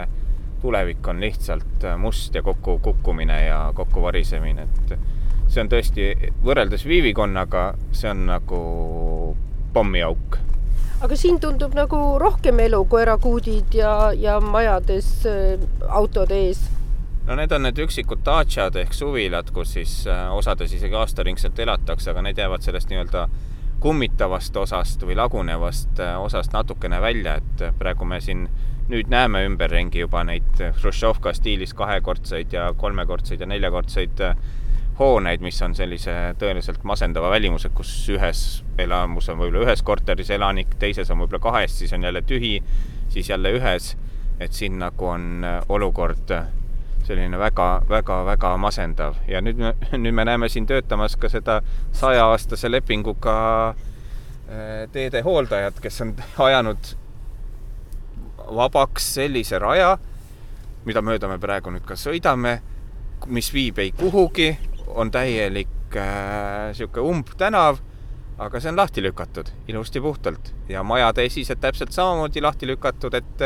tulevik 0.63 1.05
on 1.13 1.21
lihtsalt 1.21 1.85
äh, 1.85 1.99
must 2.01 2.35
ja 2.35 2.43
kokkukukkumine 2.43 3.37
ja 3.45 3.59
kokkuvarisemine, 3.77 4.65
et 4.65 4.95
see 5.53 5.61
on 5.61 5.69
tõesti, 5.69 6.09
võrreldes 6.45 6.87
Viivikonnaga, 6.89 7.67
see 7.93 8.09
on 8.09 8.25
nagu 8.31 8.61
pommiauk. 9.77 10.39
aga 11.05 11.17
siin 11.21 11.37
tundub 11.41 11.77
nagu 11.77 11.99
rohkem 12.19 12.65
elu, 12.65 12.81
koerakuudid 12.89 13.77
ja, 13.77 14.13
ja 14.17 14.41
majades 14.41 15.11
äh, 15.29 15.61
autode 15.89 16.47
ees 16.47 16.65
no 17.27 17.37
need 17.37 17.53
on 17.53 17.69
need 17.69 17.85
üksikud 17.85 18.25
daatšad 18.25 18.81
ehk 18.81 18.97
suvilad, 18.97 19.53
kus 19.53 19.77
siis 19.77 20.07
äh, 20.09 20.31
osades 20.33 20.73
isegi 20.73 20.97
aastaringselt 20.97 21.61
elatakse, 21.61 22.09
aga 22.11 22.25
need 22.25 22.41
jäävad 22.41 22.65
sellest 22.65 22.89
nii-öelda 22.89 23.29
kummitavast 23.85 24.57
osast 24.57 25.03
või 25.05 25.17
lagunevast 25.19 26.01
äh, 26.01 26.17
osast 26.17 26.55
natukene 26.57 27.01
välja, 27.05 27.37
et 27.37 27.65
praegu 27.79 28.09
me 28.09 28.21
siin 28.25 28.47
nüüd 28.89 29.11
näeme 29.13 29.43
ümberringi 29.45 30.01
juba 30.01 30.23
neid 30.25 30.61
Hruštšovka 30.61 31.35
stiilis 31.37 31.75
kahekordseid 31.77 32.53
ja 32.53 32.71
kolmekordseid 32.81 33.45
ja 33.45 33.49
neljakordseid 33.49 34.23
äh, 34.25 34.39
hooneid, 34.99 35.45
mis 35.45 35.61
on 35.67 35.75
sellise 35.77 36.15
tõeliselt 36.41 36.85
masendava 36.89 37.29
välimusega, 37.35 37.75
kus 37.77 37.93
ühes 38.15 38.41
elamus 38.81 39.29
on 39.29 39.41
võib-olla 39.43 39.67
ühes 39.67 39.85
korteris 39.85 40.33
elanik, 40.33 40.77
teises 40.81 41.11
on 41.13 41.21
võib-olla 41.21 41.43
kahes, 41.45 41.77
siis 41.83 41.93
on 41.93 42.09
jälle 42.09 42.23
tühi, 42.25 42.57
siis 43.13 43.29
jälle 43.29 43.53
ühes. 43.59 43.97
et 44.41 44.53
siin 44.53 44.81
nagu 44.81 45.07
on 45.07 45.45
äh, 45.45 45.61
olukord 45.69 46.33
selline 47.05 47.39
väga-väga-väga 47.39 48.55
masendav. 48.61 49.19
Ja 49.29 49.43
nüüd 49.45 49.61
me, 49.61 49.75
nüüd 50.03 50.15
me 50.17 50.25
näeme 50.25 50.49
siin 50.49 50.67
töötamas 50.67 51.17
ka 51.21 51.29
seda 51.33 51.61
sajaaastase 51.93 52.71
lepinguga 52.71 53.37
äh, 53.71 54.85
teede 54.93 55.23
hooldajat, 55.25 55.81
kes 55.85 56.01
on 56.05 56.15
ajanud 56.49 56.95
vabaks 58.45 59.15
sellise 59.17 59.59
raja, 59.59 59.97
mida 60.85 61.01
mööda 61.03 61.29
me 61.31 61.39
praegu 61.41 61.73
nüüd 61.73 61.85
ka 61.89 61.97
sõidame, 61.97 62.59
mis 63.33 63.49
viib 63.55 63.79
ei 63.81 63.93
kuhugi, 63.97 64.51
on 64.95 65.11
täielik 65.11 65.71
niisugune 65.95 67.05
äh, 67.05 67.11
umbtänav, 67.11 67.79
aga 68.39 68.61
see 68.61 68.73
on 68.73 68.81
lahti 68.81 69.03
lükatud 69.03 69.51
ilusti 69.71 70.03
puhtalt. 70.03 70.51
Ja 70.69 70.83
majade 70.83 71.25
esised 71.25 71.61
täpselt 71.63 71.95
samamoodi 71.95 72.43
lahti 72.43 72.67
lükatud, 72.67 73.15
et 73.15 73.45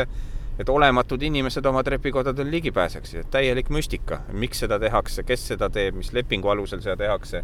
et 0.59 0.69
olematud 0.69 1.21
inimesed 1.23 1.65
oma 1.65 1.83
trepikodadel 1.83 2.51
ligi 2.51 2.71
pääseksid, 2.75 3.23
et 3.23 3.31
täielik 3.31 3.69
müstika, 3.71 4.21
miks 4.35 4.59
seda 4.65 4.79
tehakse, 4.79 5.23
kes 5.23 5.47
seda 5.53 5.69
teeb, 5.71 5.95
mis 6.01 6.11
lepingu 6.13 6.51
alusel 6.51 6.83
seda 6.83 6.97
tehakse. 6.99 7.43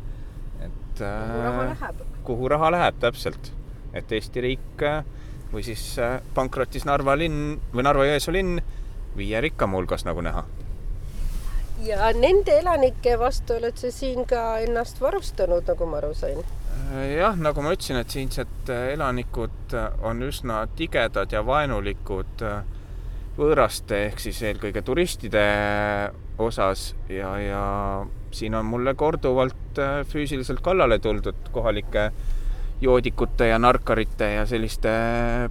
et 0.66 1.00
kuhu 1.00 1.44
raha 1.44 1.62
äh, 1.62 1.70
läheb? 1.70 2.02
kuhu 2.24 2.50
raha 2.50 2.72
läheb, 2.72 3.00
täpselt. 3.00 3.54
et 3.94 4.12
Eesti 4.12 4.42
riik 4.42 4.84
äh, 4.84 5.06
või 5.54 5.64
siis 5.64 6.00
äh, 6.00 6.20
pankrotis 6.36 6.86
Narva 6.86 7.16
linn 7.16 7.56
või 7.74 7.88
Narva-Jõesuu 7.88 8.36
linn 8.36 8.62
viie 9.16 9.42
rikkama 9.42 9.78
hulgas, 9.80 10.04
nagu 10.06 10.22
näha. 10.22 10.44
ja 11.88 12.12
nende 12.20 12.60
elanike 12.60 13.16
vastu 13.20 13.56
oled 13.56 13.80
sa 13.80 13.92
siin 13.92 14.28
ka 14.28 14.60
ennast 14.68 15.00
varustanud, 15.02 15.64
nagu 15.72 15.88
ma 15.88 16.04
aru 16.04 16.14
sain? 16.14 16.44
jah, 17.16 17.40
nagu 17.40 17.64
ma 17.64 17.72
ütlesin, 17.72 18.04
et 18.04 18.12
siinsed 18.12 18.72
elanikud 18.76 19.76
on 20.04 20.24
üsna 20.28 20.66
tigedad 20.76 21.32
ja 21.32 21.46
vaenulikud 21.46 22.44
võõraste 23.38 24.06
ehk 24.08 24.22
siis 24.24 24.42
eelkõige 24.48 24.82
turistide 24.86 25.44
osas 26.40 26.94
ja, 27.10 27.36
ja 27.40 27.64
siin 28.32 28.56
on 28.56 28.66
mulle 28.66 28.96
korduvalt 28.96 29.80
äh, 29.80 30.02
füüsiliselt 30.08 30.62
kallale 30.64 31.00
tuldud 31.00 31.50
kohalike 31.52 32.12
joodikute 32.82 33.48
ja 33.48 33.60
narkarite 33.60 34.32
ja 34.34 34.46
selliste 34.46 34.90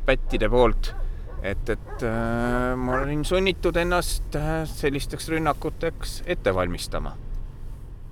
pättide 0.06 0.48
poolt. 0.48 0.94
et, 1.42 1.68
et 1.68 2.02
äh, 2.02 2.76
ma 2.76 3.00
olin 3.02 3.24
sunnitud 3.24 3.76
ennast 3.76 4.36
äh, 4.36 4.64
sellisteks 4.64 5.28
rünnakuteks 5.28 6.22
ette 6.26 6.54
valmistama. 6.54 7.12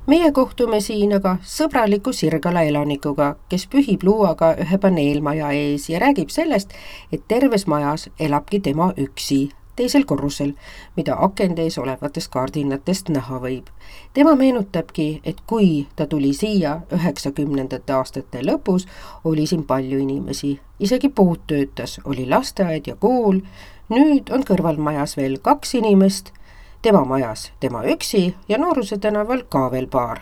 meie 0.07 0.33
kohtume 0.33 0.81
siin 0.81 1.17
aga 1.17 1.37
sõbraliku 1.45 2.13
Sirgala 2.13 2.63
elanikuga, 2.69 3.37
kes 3.49 3.67
pühib 3.73 4.05
luuaga 4.05 4.53
ühe 4.61 4.79
paneelmaja 4.79 5.51
ees 5.57 5.89
ja 5.89 6.01
räägib 6.01 6.29
sellest, 6.29 6.73
et 7.13 7.25
terves 7.29 7.67
majas 7.67 8.11
elabki 8.21 8.61
tema 8.61 8.93
üksi 8.97 9.49
teisel 9.78 10.06
korrusel, 10.10 10.54
mida 10.96 11.16
akende 11.22 11.62
ees 11.68 11.78
olevatest 11.78 12.32
kardinatest 12.34 13.10
näha 13.14 13.40
võib. 13.40 13.68
tema 14.14 14.36
meenutabki, 14.36 15.22
et 15.24 15.42
kui 15.48 15.88
ta 15.96 16.08
tuli 16.08 16.34
siia 16.34 16.82
üheksakümnendate 16.94 17.94
aastate 17.94 18.42
lõpus, 18.42 18.88
oli 19.24 19.46
siin 19.48 19.64
palju 19.64 20.00
inimesi, 20.00 20.60
isegi 20.80 21.10
pood 21.10 21.46
töötas, 21.48 22.00
oli 22.06 22.26
lasteaed 22.26 22.88
ja 22.88 22.96
kool, 22.96 23.42
nüüd 23.90 24.34
on 24.34 24.44
kõrvalmajas 24.44 25.18
veel 25.18 25.38
kaks 25.42 25.76
inimest, 25.76 26.34
tema 26.82 27.06
majas 27.06 27.52
tema 27.60 27.84
üksi 27.86 28.34
ja 28.50 28.58
Nooruse 28.58 28.98
tänaval 28.98 29.46
ka 29.50 29.72
veel 29.72 29.88
paar. 29.88 30.22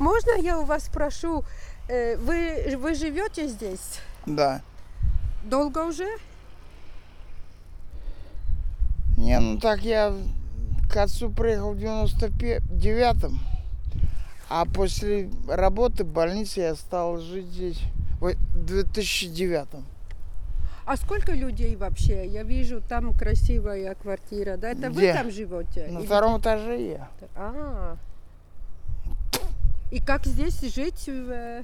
Можно 0.00 0.40
я 0.40 0.58
у 0.58 0.64
вас 0.64 0.86
спрошу, 0.86 1.44
э, 1.88 2.16
вы, 2.18 2.76
вы 2.76 2.94
живете 2.94 3.48
здесь? 3.48 3.98
Да. 4.26 4.62
Долго 5.42 5.78
уже? 5.78 6.06
Не, 9.23 9.39
ну 9.39 9.57
так 9.57 9.81
я 9.83 10.13
к 10.91 10.97
отцу 10.97 11.29
приехал 11.29 11.73
в 11.73 11.77
99-м, 11.77 13.39
а 14.49 14.65
после 14.65 15.29
работы 15.47 16.03
в 16.03 16.07
больнице 16.11 16.59
я 16.59 16.75
стал 16.75 17.19
жить 17.19 17.47
здесь 17.47 17.79
в 18.19 18.27
2009-м. 18.65 19.85
А 20.85 20.97
сколько 20.97 21.31
людей 21.31 21.77
вообще? 21.77 22.27
Я 22.27 22.43
вижу, 22.43 22.81
там 22.81 23.13
красивая 23.13 23.95
квартира, 23.95 24.57
да? 24.57 24.71
Это 24.71 24.89
Где? 24.89 25.13
вы 25.13 25.17
там 25.17 25.31
живете? 25.31 25.87
На 25.87 25.99
Или- 25.99 26.05
втором 26.05 26.41
этаже 26.41 26.85
я. 26.91 27.07
А. 27.37 27.95
И 29.89 30.01
как 30.01 30.25
здесь 30.25 30.59
жить? 30.59 31.05
э, 31.07 31.63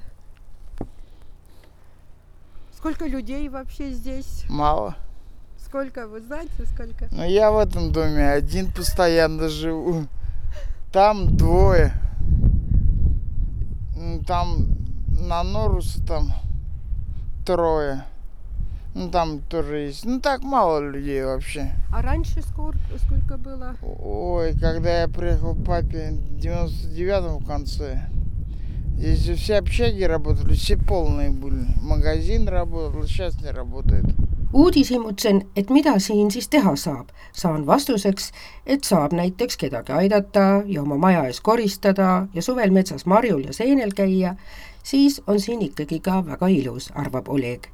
Сколько 2.78 3.06
людей 3.06 3.50
вообще 3.50 3.91
здесь? 3.91 4.45
Мало. 4.48 4.95
Сколько, 5.69 6.08
вы 6.08 6.19
знаете, 6.21 6.65
сколько? 6.73 7.08
Но 7.12 7.23
я 7.23 7.51
в 7.51 7.60
этом 7.60 7.91
доме 7.91 8.27
один 8.27 8.71
постоянно 8.71 9.49
живу. 9.49 10.08
Там 10.91 11.38
двое. 11.38 11.93
Ну, 13.95 14.23
Там 14.23 14.65
на 15.21 15.43
Норусе 15.43 16.01
там 16.08 16.34
трое. 17.45 18.03
Ну 18.95 19.12
там 19.12 19.41
тоже 19.41 19.77
есть. 19.77 20.05
Ну 20.05 20.19
так 20.19 20.41
мало 20.41 20.79
людей 20.79 21.23
вообще. 21.23 21.71
А 21.93 22.01
раньше 22.01 22.41
сколько, 22.41 22.79
сколько 23.05 23.38
было? 23.38 23.75
Ой, 23.84 24.53
когда 24.60 25.01
я 25.01 25.08
приехал 25.08 25.53
к 25.53 25.63
папе 25.63 26.13
в 26.13 26.38
99-м 26.38 27.38
в 27.38 27.45
конце, 27.45 28.10
здесь 28.97 29.39
все 29.39 29.60
общаги 29.60 30.01
работали, 30.01 30.55
все 30.55 30.77
полные 30.77 31.29
были. 31.29 31.67
Магазин 31.79 32.47
работал, 32.47 33.03
сейчас 33.03 33.39
не 33.39 33.51
работает. 33.51 34.05
Uudishimutsen, 34.54 35.48
et 35.56 35.70
mida 35.70 36.00
siin 36.00 36.32
siis 36.32 36.50
teha 36.50 36.76
saab. 36.76 37.10
saan 37.32 37.66
vastuseks, 37.66 38.32
et 38.66 38.84
saab 38.84 39.14
näiteks 39.14 39.58
kedagi 39.58 39.92
aidata 39.92 40.64
ja 40.66 40.82
oma 40.82 40.98
maja 40.98 41.26
ees 41.26 41.42
koristada 41.42 42.28
ja 42.34 42.42
suvel 42.42 42.72
metsas 42.72 43.06
marjul 43.06 43.44
ja 43.44 43.54
seenel 43.54 43.92
käia, 43.96 44.36
siis 44.84 45.22
on 45.28 45.40
siin 45.40 45.62
ikkagi 45.62 46.00
ka 46.00 46.26
väga 46.26 46.48
ilus, 46.48 46.92
arvab 46.96 47.28
Oleg. 47.28 47.68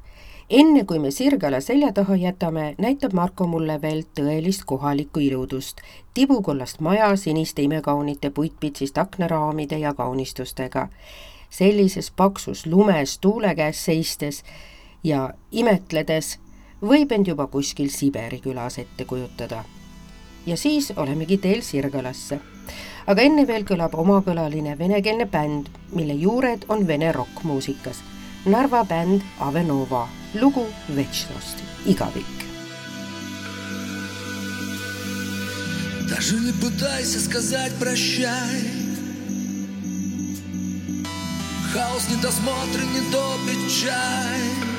enne 0.50 0.84
kui 0.86 1.00
me 1.00 1.12
Sirgala 1.12 1.62
selja 1.62 1.94
taha 1.94 2.16
jätame, 2.16 2.76
näitab 2.78 3.14
Marko 3.14 3.48
mulle 3.48 3.82
veel 3.82 4.04
tõelist 4.20 4.66
kohalikku 4.66 5.20
iludust. 5.20 5.82
tibukollast 6.14 6.80
maja 6.80 7.16
siniste 7.16 7.62
imekaunite 7.62 8.30
puitpitsist 8.30 8.98
aknaraamide 8.98 9.78
ja 9.78 9.94
kaunistustega. 9.94 10.88
sellises 11.50 12.12
paksus 12.12 12.66
lumes 12.66 13.20
tuule 13.20 13.56
käes 13.56 13.86
seistes 13.86 14.44
ja 15.04 15.34
imetledes 15.52 16.40
võib 16.83 17.13
end 17.13 17.29
juba 17.29 17.47
kuskil 17.47 17.91
Siberi 17.91 18.41
külas 18.41 18.79
ette 18.79 19.05
kujutada. 19.05 19.65
ja 20.47 20.57
siis 20.57 20.93
olemegi 20.97 21.39
teel 21.39 21.63
Sirgalasse. 21.63 22.41
aga 23.07 23.23
enne 23.23 23.47
veel 23.47 23.65
kõlab 23.65 23.95
omakõlaline 23.95 24.79
venekeelne 24.79 25.27
bänd, 25.27 25.69
mille 25.93 26.15
juured 26.15 26.65
on 26.69 26.87
vene 26.87 27.13
rokkmuusikas. 27.13 28.03
Narva 28.45 28.85
bänd 28.85 29.23
Avenova, 29.39 30.09
lugu 30.41 30.67
Večnost, 30.89 31.63
igavik. 31.87 32.41
Даже 36.11 36.35
не 36.41 36.53
пытайся 36.53 37.21
сказать 37.21 37.73
прощай 37.79 38.65
Хаос 41.73 42.09
недосмотрен, 42.09 42.93
недопит 42.93 43.71
чай 43.71 44.74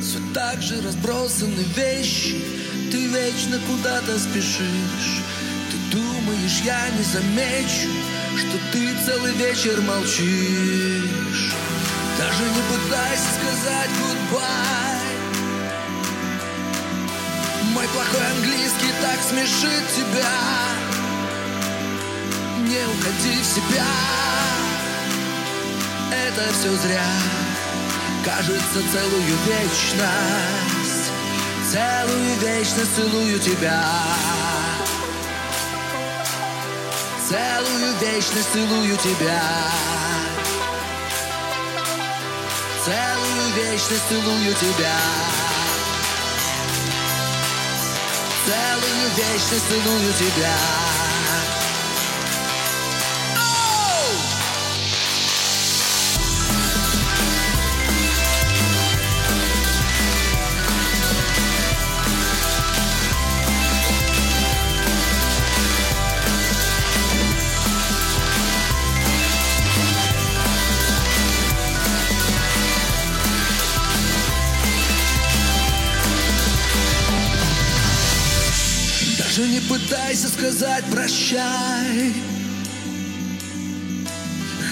Все 0.00 0.18
так 0.34 0.62
же 0.62 0.80
разбросаны 0.82 1.64
вещи. 1.76 2.42
Ты 2.90 3.06
вечно 3.06 3.58
куда-то 3.66 4.18
спешишь. 4.18 5.22
Ты 5.70 5.96
думаешь, 5.96 6.60
я 6.64 6.88
не 6.90 7.02
замечу 7.02 7.90
Что 8.36 8.58
ты 8.72 8.94
целый 9.04 9.32
вечер 9.32 9.80
молчишь. 9.82 11.52
Даже 12.18 12.42
не 12.44 12.62
пытайся 12.70 13.24
сказать 13.38 13.90
goodbye 14.00 14.86
мой 17.76 17.86
плохой 17.88 18.26
английский 18.36 18.90
так 19.02 19.20
смешит 19.22 19.84
тебя. 19.94 20.32
Не 22.60 22.84
уходи 22.86 23.42
в 23.42 23.44
себя. 23.44 23.84
Это 26.10 26.52
все 26.54 26.74
зря 26.76 27.45
Кажется 28.26 28.82
целую 28.92 29.38
вечность 29.46 31.12
Целую 31.70 32.34
вечность 32.40 32.96
целую 32.96 33.38
тебя. 33.38 33.84
Целую 37.28 37.96
вечность 38.00 38.52
целую 38.52 38.96
тебя. 38.96 39.42
Целую 42.84 43.54
вечность 43.54 44.08
целую 44.08 44.54
тебя. 44.54 44.96
Целую 48.44 49.10
вечность 49.16 49.68
целую 49.68 50.12
тебя 50.14 50.85
Даже 79.36 79.50
не 79.50 79.60
пытайся 79.60 80.28
сказать 80.28 80.84
прощай 80.90 82.14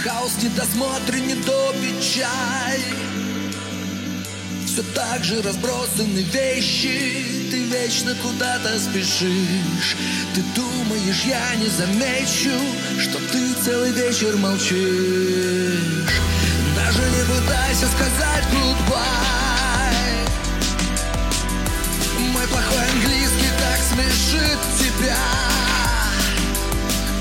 Хаос 0.02 0.32
недосмотрен, 0.42 1.26
не 1.26 1.34
допит 1.34 2.00
чай 2.00 2.80
Все 4.64 4.82
так 4.94 5.22
же 5.22 5.42
разбросаны 5.42 6.20
вещи. 6.32 7.26
Ты 7.50 7.64
вечно 7.64 8.14
куда-то 8.22 8.78
спешишь. 8.78 9.96
Ты 10.34 10.42
думаешь, 10.56 11.24
я 11.26 11.56
не 11.56 11.68
замечу 11.68 12.58
Что 12.98 13.18
ты 13.18 13.52
целый 13.62 13.92
вечер 13.92 14.34
молчишь. 14.38 16.08
Даже 16.74 17.02
не 17.10 17.24
пытайся 17.26 17.86
сказать 17.86 18.44
goodbye 18.50 19.13
тебя. 24.98 25.16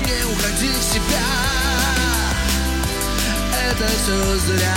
Не 0.06 0.24
уходи 0.32 0.68
в 0.68 0.82
себя. 0.82 1.26
Это 3.68 3.86
все 3.86 4.38
зря. 4.38 4.76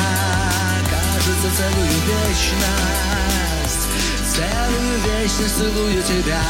Кажется 0.89 1.57
целую 1.57 1.97
вечность. 2.07 3.83
Целую 4.35 4.99
вечность 4.99 5.57
целую 5.57 6.03
тебя. 6.03 6.41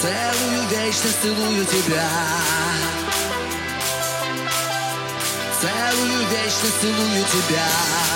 Целую 0.00 0.68
вечность 0.68 1.22
целую 1.22 1.64
тебя. 1.64 2.08
Целую 5.60 6.28
вечность 6.28 6.80
целую 6.80 7.24
тебя 7.24 8.15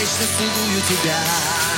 вечно 0.00 0.26
целую 0.38 0.80
тебя. 0.82 1.73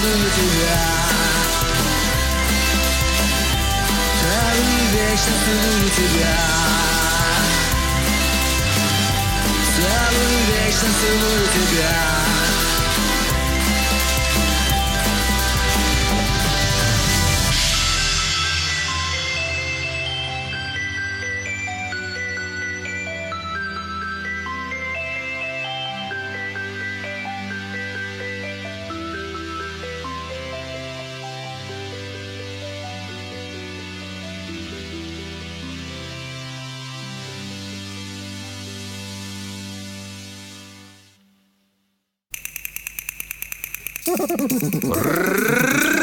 для 0.00 0.30
тебя 0.30 0.76
Целый 4.20 4.86
вечер 4.92 5.34
целую 5.44 5.90
тебя 5.90 6.36
Целый 9.76 10.36
вечер 10.48 10.88
целую 11.00 11.46
тебя 11.48 12.43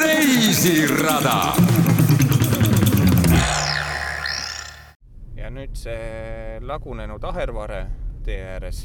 reisirada. 0.02 1.54
ja 5.36 5.50
nüüd 5.50 5.74
see 5.78 6.60
lagunenud 6.62 7.24
ahervare 7.26 7.82
tee 8.26 8.38
ääres, 8.54 8.84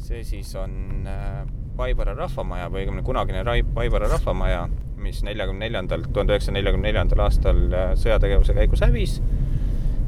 see 0.00 0.24
siis 0.24 0.54
on 0.56 1.04
äh, 1.04 1.44
Paivara 1.76 2.14
rahvamaja 2.16 2.70
või 2.72 2.86
õigemini 2.86 3.04
kunagine 3.04 3.44
Paivara 3.74 4.08
rahvamaja, 4.08 4.68
mis 5.04 5.20
neljakümne 5.26 5.66
neljandal, 5.66 6.06
tuhande 6.08 6.32
üheksasaja 6.32 6.56
neljakümne 6.56 6.88
neljandal 6.88 7.26
aastal 7.26 7.60
äh, 7.68 7.90
sõjategevuse 8.00 8.56
käigus 8.56 8.80
hävis. 8.86 9.20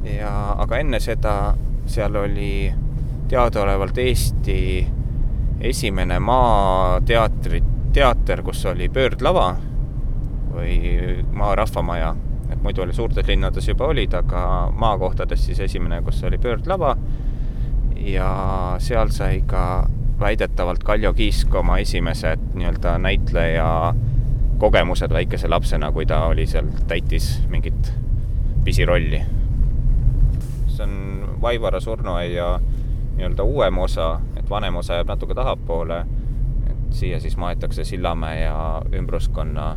ja, 0.08 0.32
aga 0.56 0.80
enne 0.80 1.00
seda 1.04 1.34
seal 1.88 2.16
oli 2.16 2.72
teadaolevalt 3.28 3.98
Eesti 4.00 4.60
esimene 5.60 6.18
maateatri, 6.22 7.62
teater, 7.92 8.42
kus 8.42 8.64
oli 8.66 8.88
pöördlava 8.88 9.56
või 10.52 11.22
maa 11.32 11.54
rahvamaja, 11.58 12.14
et 12.52 12.62
muidu 12.62 12.82
oli 12.82 12.96
suurtes 12.96 13.26
linnades 13.28 13.68
juba 13.68 13.88
olid, 13.92 14.14
aga 14.14 14.42
maakohtades 14.74 15.46
siis 15.46 15.60
esimene, 15.60 16.02
kus 16.02 16.22
oli 16.24 16.38
pöördlava. 16.38 16.96
ja 17.98 18.28
seal 18.78 19.10
sai 19.10 19.42
ka 19.46 19.88
väidetavalt 20.20 20.84
Kaljo 20.84 21.12
Kiisk 21.14 21.54
oma 21.54 21.78
esimesed 21.78 22.40
nii-öelda 22.54 22.98
näitleja 22.98 23.94
kogemused 24.58 25.12
väikese 25.12 25.48
lapsena, 25.48 25.92
kui 25.92 26.06
ta 26.06 26.24
oli 26.26 26.46
seal, 26.46 26.66
täitis 26.86 27.42
mingit 27.48 27.92
pisirolli. 28.64 29.22
see 30.68 30.84
on 30.84 31.38
Vaivara 31.42 31.80
surnuaia 31.80 32.60
nii-öelda 33.16 33.42
uuem 33.42 33.78
osa, 33.78 34.20
et 34.36 34.50
vanem 34.50 34.76
osa 34.76 34.94
jääb 34.94 35.08
natuke 35.08 35.34
tahapoole. 35.34 36.06
Siia 36.90 37.20
siis 37.20 37.36
maetakse 37.36 37.84
Sillamäe 37.84 38.40
ja 38.40 38.82
ümbruskonna 38.94 39.76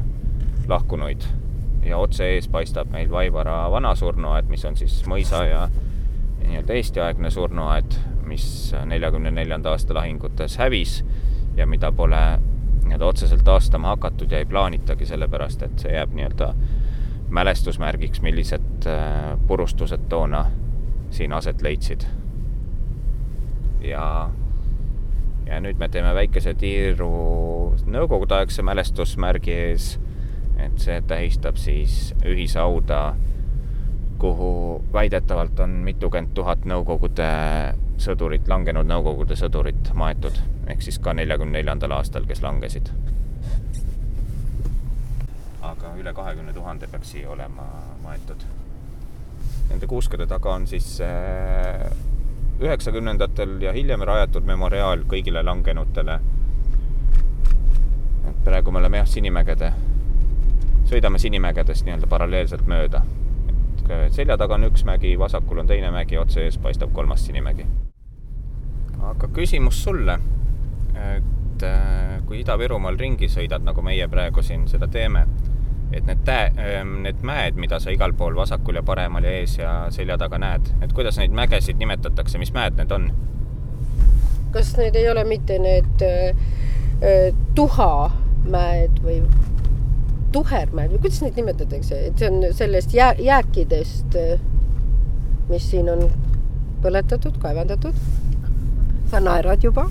lahkunuid 0.68 1.22
ja 1.86 1.98
otse 1.98 2.28
ees 2.36 2.48
paistab 2.48 2.92
meil 2.92 3.12
Vaivara 3.12 3.72
vana 3.72 3.96
surnuaed, 3.96 4.50
mis 4.50 4.66
on 4.66 4.78
siis 4.78 5.02
mõisa 5.10 5.44
ja 5.48 5.66
nii-öelda 6.42 6.78
Eesti-aegne 6.78 7.32
surnuaed, 7.32 7.98
mis 8.28 8.46
neljakümne 8.86 9.32
neljanda 9.32 9.74
aasta 9.74 9.94
lahingutes 9.94 10.58
hävis 10.62 11.02
ja 11.58 11.68
mida 11.68 11.92
pole 11.92 12.22
nii-öelda 12.86 13.06
otseselt 13.06 13.44
taastama 13.44 13.96
hakatud 13.96 14.32
ja 14.32 14.42
ei 14.42 14.46
plaanitagi, 14.46 15.06
sellepärast 15.06 15.62
et 15.68 15.84
see 15.84 15.94
jääb 15.94 16.14
nii-öelda 16.18 16.54
mälestusmärgiks, 17.32 18.22
millised 18.22 18.88
äh, 18.88 19.38
purustused 19.48 20.10
toona 20.10 20.46
siin 21.12 21.34
aset 21.34 21.62
leidsid. 21.62 22.04
ja, 23.82 24.30
ja 25.52 25.60
nüüd 25.60 25.78
me 25.78 25.92
teeme 25.92 26.16
väikese 26.16 26.56
tiiru 26.56 27.12
nõukogudeaegse 27.92 28.64
mälestusmärgi 28.64 29.60
ees 29.68 29.92
et 30.66 30.80
see 30.82 31.02
tähistab 31.08 31.58
siis 31.60 32.14
ühishauda, 32.26 33.16
kuhu 34.22 34.84
väidetavalt 34.94 35.60
on 35.60 35.80
mitukümmend 35.86 36.36
tuhat 36.38 36.66
Nõukogude 36.70 37.30
sõdurit, 38.02 38.48
langenud 38.50 38.90
Nõukogude 38.90 39.38
sõdurit 39.40 39.94
maetud, 39.98 40.38
ehk 40.70 40.86
siis 40.86 41.00
ka 41.02 41.16
neljakümne 41.18 41.58
neljandal 41.60 41.98
aastal, 41.98 42.28
kes 42.30 42.44
langesid. 42.46 42.94
aga 45.62 45.92
üle 45.98 46.12
kahekümne 46.14 46.54
tuhande 46.54 46.88
peaks 46.88 47.12
siia 47.14 47.30
olema 47.30 47.64
maetud. 48.04 48.44
Nende 49.70 49.88
kuuskede 49.88 50.26
taga 50.28 50.56
on 50.58 50.66
siis 50.68 51.00
üheksakümnendatel 52.62 53.62
ja 53.62 53.74
hiljem 53.74 54.02
rajatud 54.06 54.46
memoriaal 54.46 55.06
kõigile 55.10 55.44
langenutele. 55.46 56.20
praegu 58.44 58.72
me 58.72 58.80
oleme 58.80 58.98
jah, 58.98 59.08
Sinimägede 59.08 59.74
sõidame 60.92 61.20
Sinimägedest 61.20 61.86
nii-öelda 61.88 62.08
paralleelselt 62.12 62.68
mööda. 62.68 63.02
et 63.92 64.14
selja 64.14 64.38
taga 64.38 64.56
on 64.56 64.68
üks 64.70 64.84
mägi, 64.88 65.14
vasakul 65.20 65.60
on 65.60 65.68
teine 65.68 65.92
mägi, 65.92 66.18
otse 66.20 66.44
ees 66.46 66.58
paistab 66.58 66.92
kolmas 66.94 67.26
Sinimägi. 67.26 67.66
aga 69.12 69.28
küsimus 69.28 69.84
sulle, 69.84 70.20
et 71.16 71.66
kui 72.26 72.42
Ida-Virumaal 72.42 73.00
ringi 73.00 73.30
sõidad, 73.30 73.64
nagu 73.64 73.82
meie 73.82 74.08
praegu 74.08 74.44
siin 74.44 74.68
seda 74.68 74.88
teeme, 74.88 75.26
et 75.94 76.06
need 76.08 76.24
tä-, 76.26 76.52
need 77.04 77.22
mäed, 77.28 77.60
mida 77.60 77.80
sa 77.80 77.92
igal 77.92 78.14
pool 78.18 78.36
vasakul 78.36 78.80
ja 78.80 78.84
paremal 78.84 79.26
ja 79.28 79.36
ees 79.42 79.58
ja 79.60 79.74
selja 79.92 80.18
taga 80.22 80.40
näed, 80.42 80.72
et 80.82 80.94
kuidas 80.94 81.20
neid 81.20 81.36
mägesid 81.36 81.80
nimetatakse, 81.82 82.40
mis 82.42 82.54
mäed 82.56 82.80
need 82.80 82.92
on? 82.96 83.12
kas 84.52 84.74
need 84.78 84.96
ei 85.00 85.08
ole 85.10 85.24
mitte 85.24 85.60
need 85.64 86.04
äh, 86.04 87.32
tuhamäed 87.56 89.00
või 89.04 89.22
tuhermäed 90.32 90.92
või 90.92 91.04
kuidas 91.06 91.22
neid 91.24 91.40
nimetatakse, 91.40 92.00
et 92.08 92.20
see 92.20 92.32
on 92.32 92.44
sellest 92.56 92.94
jää, 92.96 93.14
jääkidest, 93.20 94.18
mis 95.50 95.70
siin 95.72 95.90
on 95.92 96.08
põletatud, 96.84 97.38
kaevandatud. 97.40 97.96
sa 99.12 99.20
naerad 99.20 99.64
juba. 99.64 99.90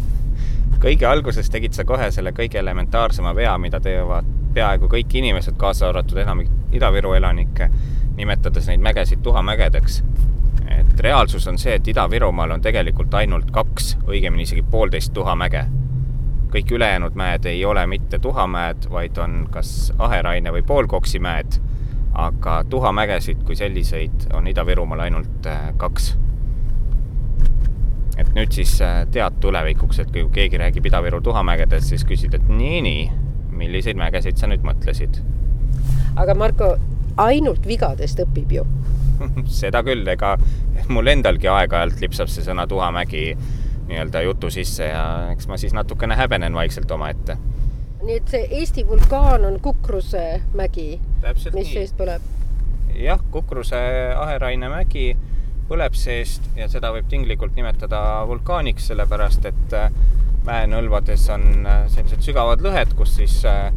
kõige 0.81 1.07
alguses 1.07 1.51
tegid 1.51 1.77
sa 1.77 1.85
kohe 1.85 2.11
selle 2.11 2.33
kõige 2.33 2.59
elementaarsema 2.59 3.35
vea, 3.37 3.59
mida 3.59 3.81
teevad 3.81 4.40
peaaegu 4.55 4.89
kõik 4.89 5.15
inimesed, 5.15 5.57
kaasa 5.57 5.89
arvatud 5.89 6.19
enamik 6.19 6.49
Ida-Viru 6.73 7.15
elanikke, 7.19 7.71
nimetades 8.17 8.69
neid 8.71 8.81
mägesid 8.81 9.23
tuhamägedeks. 9.23 10.03
et 10.71 11.01
reaalsus 11.01 11.47
on 11.49 11.59
see, 11.59 11.75
et 11.75 11.89
Ida-Virumaal 11.89 12.51
on 12.51 12.61
tegelikult 12.61 13.15
ainult 13.15 13.51
kaks, 13.51 13.97
õigemini 14.07 14.43
isegi 14.47 14.63
poolteist 14.63 15.13
tuhamäge 15.13 15.67
kõik 16.51 16.73
ülejäänud 16.73 17.15
mäed 17.15 17.45
ei 17.47 17.65
ole 17.65 17.87
mitte 17.87 18.19
tuhamäed, 18.19 18.91
vaid 18.91 19.19
on 19.19 19.47
kas 19.51 19.93
aheraine 19.99 20.53
või 20.53 20.63
poolkoksimäed. 20.63 21.61
aga 22.15 22.65
tuhamägesid 22.69 23.45
kui 23.47 23.57
selliseid 23.57 24.33
on 24.35 24.47
Ida-Virumaal 24.47 25.01
ainult 25.01 25.47
kaks. 25.77 26.19
et 28.17 28.35
nüüd 28.35 28.53
siis 28.53 28.79
tead 29.11 29.39
tulevikuks, 29.41 29.99
et 29.99 30.11
kui 30.11 30.27
keegi 30.33 30.59
räägib 30.59 30.87
Ida-Viru 30.87 31.21
tuhamägedest, 31.21 31.89
siis 31.89 32.05
küsid, 32.05 32.35
et 32.35 32.49
nii-nii, 32.49 33.11
milliseid 33.61 34.01
mägesid 34.01 34.41
sa 34.41 34.49
nüüd 34.51 34.65
mõtlesid? 34.67 35.21
aga 36.21 36.35
Marko, 36.35 36.75
ainult 37.21 37.67
vigadest 37.69 38.21
õpib 38.25 38.59
ju 38.59 38.67
seda 39.61 39.83
küll, 39.87 40.07
ega 40.09 40.37
mul 40.89 41.11
endalgi 41.13 41.51
aeg-ajalt 41.51 42.01
lipsab 42.03 42.31
see 42.33 42.45
sõna 42.47 42.67
tuhamägi 42.71 43.25
nii-öelda 43.91 44.23
jutu 44.23 44.51
sisse 44.55 44.91
ja 44.91 45.05
eks 45.33 45.49
ma 45.51 45.59
siis 45.61 45.75
natukene 45.77 46.17
häbenen 46.17 46.55
vaikselt 46.55 46.91
omaette. 46.91 47.37
nii 48.03 48.17
et 48.17 48.29
see 48.33 48.47
Eesti 48.61 48.87
vulkaan 48.89 49.45
on 49.45 49.59
Kukruse 49.61 50.43
mägi, 50.55 51.01
mis 51.25 51.49
nii. 51.53 51.73
seest 51.73 51.99
põleb? 51.99 52.23
jah, 52.97 53.21
Kukruse 53.31 53.81
aheraine 54.17 54.71
mägi 54.73 55.11
põleb 55.71 55.95
seest 55.95 56.47
ja 56.59 56.69
seda 56.69 56.91
võib 56.95 57.07
tinglikult 57.11 57.55
nimetada 57.59 58.01
vulkaaniks, 58.27 58.89
sellepärast 58.91 59.47
et 59.51 59.77
mäenõlvades 60.47 61.27
on 61.35 61.67
äh, 61.67 61.85
sellised 61.93 62.25
sügavad 62.25 62.63
lõhed, 62.65 62.95
kus 62.99 63.17
siis 63.19 63.37
äh, 63.49 63.69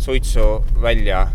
suitsu 0.00 0.62
välja, 0.82 1.26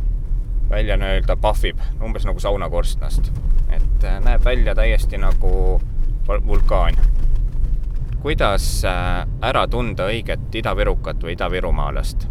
välja 0.69 0.97
nii-öelda 0.99 1.37
pahvib, 1.41 1.81
umbes 2.03 2.25
nagu 2.27 2.39
saunakorstnast. 2.39 3.31
et 3.67 4.05
näeb 4.23 4.45
välja 4.45 4.75
täiesti 4.75 5.17
nagu 5.19 5.81
vulkaan 6.27 6.95
kuidas 8.21 8.65
ära 8.85 9.65
tunda 9.67 10.07
õiget 10.11 10.55
idavirukat 10.55 11.23
või 11.23 11.35
idavirumaalast? 11.35 12.27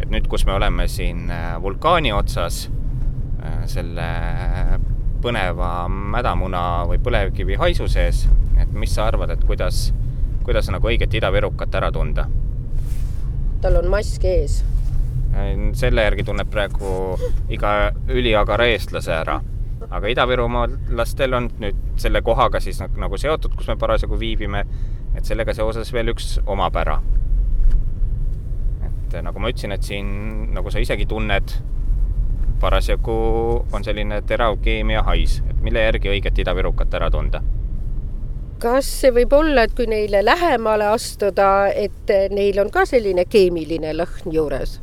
et 0.00 0.10
nüüd, 0.10 0.26
kus 0.28 0.46
me 0.46 0.52
oleme 0.56 0.88
siin 0.88 1.30
vulkaani 1.62 2.12
otsas, 2.12 2.66
selle 3.66 4.08
põneva 5.24 5.86
mädamuna 5.88 6.62
või 6.90 6.98
põlevkivi 7.02 7.56
haisu 7.60 7.88
sees, 7.88 8.26
et 8.60 8.72
mis 8.76 8.92
sa 8.94 9.08
arvad, 9.10 9.32
et 9.32 9.44
kuidas, 9.48 9.88
kuidas 10.46 10.70
nagu 10.70 10.86
õiget 10.86 11.14
idavirukat 11.18 11.74
ära 11.74 11.90
tunda? 11.92 12.28
tal 13.60 13.80
on 13.80 13.90
mask 13.90 14.24
ees. 14.24 14.60
selle 15.74 16.06
järgi 16.06 16.24
tunneb 16.28 16.48
praegu 16.52 17.18
iga 17.52 17.92
üliagara 18.08 18.68
eestlase 18.70 19.12
ära 19.16 19.40
aga 19.90 20.10
idavirumaalastel 20.10 21.34
on 21.36 21.48
nüüd 21.62 21.80
selle 22.00 22.22
kohaga 22.24 22.60
siis 22.62 22.80
nagu 22.96 23.18
seotud, 23.20 23.54
kus 23.56 23.68
me 23.70 23.76
parasjagu 23.80 24.18
viibime, 24.20 24.64
et 25.14 25.28
sellega 25.28 25.54
seoses 25.54 25.92
veel 25.92 26.14
üks 26.14 26.36
omapära. 26.46 27.00
et 28.86 29.18
nagu 29.22 29.38
ma 29.38 29.50
ütlesin, 29.52 29.72
et 29.72 29.82
siin, 29.86 30.08
nagu 30.54 30.70
sa 30.70 30.82
isegi 30.82 31.06
tunned, 31.06 31.52
parasjagu 32.60 33.18
on 33.72 33.84
selline 33.84 34.22
terav 34.26 34.58
keemiahais, 34.62 35.42
et 35.50 35.60
mille 35.62 35.84
järgi 35.84 36.10
õiget 36.10 36.42
idavirukat 36.42 36.94
ära 36.94 37.10
tunda 37.10 37.42
kas 38.62 38.88
see 39.02 39.12
võib 39.14 39.32
olla, 39.36 39.66
et 39.66 39.76
kui 39.76 39.86
neile 39.90 40.24
lähemale 40.24 40.88
astuda, 40.94 41.68
et 41.68 42.12
neil 42.32 42.58
on 42.62 42.72
ka 42.72 42.86
selline 42.88 43.26
keemiline 43.28 43.92
lõhn 43.96 44.32
juures? 44.32 44.78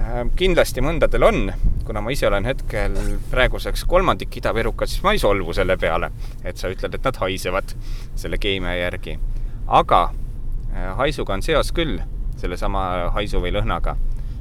Äh, 0.00 0.24
kindlasti 0.36 0.82
mõndadel 0.82 1.22
on, 1.26 1.50
kuna 1.86 2.00
ma 2.02 2.12
ise 2.14 2.26
olen 2.26 2.46
hetkel 2.48 2.96
praeguseks 3.30 3.84
kolmandik 3.90 4.36
Ida-Virukat, 4.40 4.90
siis 4.90 5.04
ma 5.04 5.12
ei 5.14 5.20
solvu 5.22 5.52
selle 5.54 5.76
peale, 5.78 6.08
et 6.44 6.58
sa 6.58 6.70
ütled, 6.72 6.94
et 6.96 7.04
nad 7.04 7.18
haisevad 7.20 7.74
selle 8.18 8.38
keemia 8.40 8.74
järgi. 8.78 9.18
aga 9.66 10.00
äh, 10.10 10.96
haisuga 10.96 11.34
on 11.34 11.42
seos 11.42 11.70
küll, 11.72 12.00
sellesama 12.40 13.10
haisu 13.14 13.42
või 13.42 13.52
lõhnaga. 13.54 13.96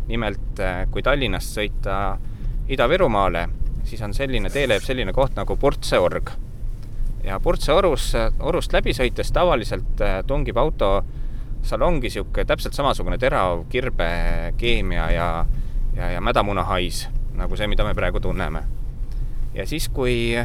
nimelt, 0.07 0.59
äh, 0.59 0.87
kui 0.91 1.03
Tallinnast 1.03 1.57
sõita 1.57 2.17
Ida-Virumaale, 2.69 3.49
siis 3.83 4.01
on 4.01 4.13
selline 4.13 4.49
teeleeb 4.49 4.81
selline 4.81 5.13
koht 5.13 5.35
nagu 5.35 5.57
Purtseorg. 5.57 6.31
Ja 7.29 7.39
Purtseorus, 7.39 8.11
orust 8.39 8.73
läbi 8.73 8.93
sõites 8.97 9.29
tavaliselt 9.33 10.01
tungib 10.27 10.57
auto 10.57 11.03
salongi 11.63 12.07
niisugune 12.07 12.45
täpselt 12.47 12.73
samasugune 12.73 13.19
terav 13.21 13.65
kirbekeemia 13.69 15.09
ja, 15.13 15.27
ja, 15.95 16.11
ja 16.15 16.21
mädamunahais, 16.21 17.03
nagu 17.37 17.57
see, 17.59 17.67
mida 17.69 17.85
me 17.85 17.93
praegu 17.93 18.21
tunneme. 18.23 18.63
ja 19.53 19.67
siis, 19.67 19.89
kui 19.93 20.37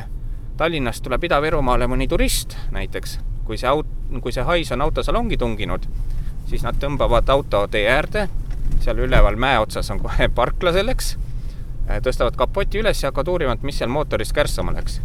Tallinnast 0.56 1.02
tuleb 1.02 1.24
Ida-Virumaale 1.26 1.88
mõni 1.90 2.06
turist 2.10 2.56
näiteks, 2.74 3.18
kui 3.48 3.58
see 3.58 3.70
aut-, 3.70 3.90
kui 4.20 4.32
see 4.32 4.44
hais 4.44 4.70
on 4.76 4.84
autosalongi 4.84 5.38
tunginud, 5.40 5.88
siis 6.50 6.62
nad 6.66 6.78
tõmbavad 6.82 7.30
auto 7.32 7.64
tee 7.70 7.88
äärde, 7.90 8.28
seal 8.84 9.00
üleval 9.06 9.40
mäe 9.40 9.58
otsas 9.62 9.90
on 9.90 10.02
kohe 10.04 10.28
parkla 10.28 10.74
selleks, 10.76 11.16
tõstavad 12.04 12.36
kapoti 12.38 12.84
üles 12.84 13.02
ja 13.02 13.10
hakkavad 13.10 13.32
uurima, 13.32 13.56
et 13.56 13.66
mis 13.66 13.80
seal 13.80 13.90
mootoris 13.90 14.32
kärssama 14.36 14.76
läks. 14.76 15.00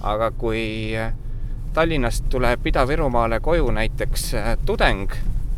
Aga 0.00 0.30
kui 0.30 0.92
Tallinnast 1.76 2.24
tuleb 2.32 2.66
Ida-Virumaale 2.66 3.40
koju 3.40 3.70
näiteks 3.70 4.34
äh, 4.34 4.46
tudeng 4.64 5.12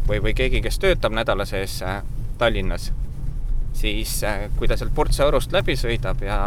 või, 0.09 0.18
või 0.22 0.35
keegi, 0.35 0.61
kes 0.64 0.81
töötab 0.83 1.14
nädala 1.14 1.46
sees 1.46 1.77
äh, 1.83 2.01
Tallinnas, 2.38 2.90
siis 3.72 4.16
äh, 4.27 4.48
kui 4.59 4.68
ta 4.68 4.77
sealt 4.77 4.94
Purtsaõrust 4.96 5.55
läbi 5.55 5.77
sõidab 5.79 6.22
ja 6.27 6.40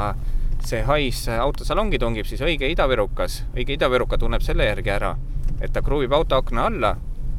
see 0.68 0.84
hais 0.84 1.24
autosalongi 1.32 2.00
tungib, 2.04 2.28
siis 2.28 2.44
õige 2.44 2.68
idavirukas, 2.68 3.46
õige 3.56 3.80
idaviruka 3.80 4.20
tunneb 4.20 4.44
selle 4.44 4.68
järgi 4.68 4.92
ära, 4.92 5.16
et 5.62 5.72
ta 5.74 5.82
kruvib 5.82 6.14
auto 6.14 6.38
akna 6.44 6.68
alla, 6.68 6.96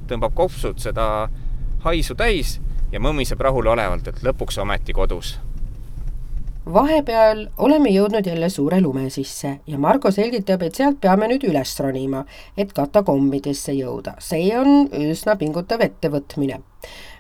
tõmbab 0.08 0.32
kopsud 0.34 0.80
seda 0.80 1.28
haisu 1.84 2.16
täis 2.16 2.58
ja 2.92 3.00
mõmiseb 3.00 3.40
rahulolevalt, 3.44 4.08
et 4.08 4.24
lõpuks 4.24 4.56
ometi 4.64 4.96
kodus 4.96 5.36
vahepeal 6.66 7.46
oleme 7.58 7.90
jõudnud 7.90 8.26
jälle 8.26 8.48
suure 8.50 8.80
lume 8.80 9.10
sisse 9.10 9.60
ja 9.66 9.78
Margo 9.78 10.10
selgitab, 10.10 10.62
et 10.62 10.74
sealt 10.78 11.00
peame 11.00 11.28
nüüd 11.30 11.44
üles 11.48 11.72
ronima, 11.80 12.24
et 12.56 12.72
katakombidesse 12.72 13.72
jõuda. 13.72 14.14
see 14.18 14.52
on 14.58 14.88
üsna 14.92 15.36
pingutav 15.36 15.80
ettevõtmine. 15.80 16.60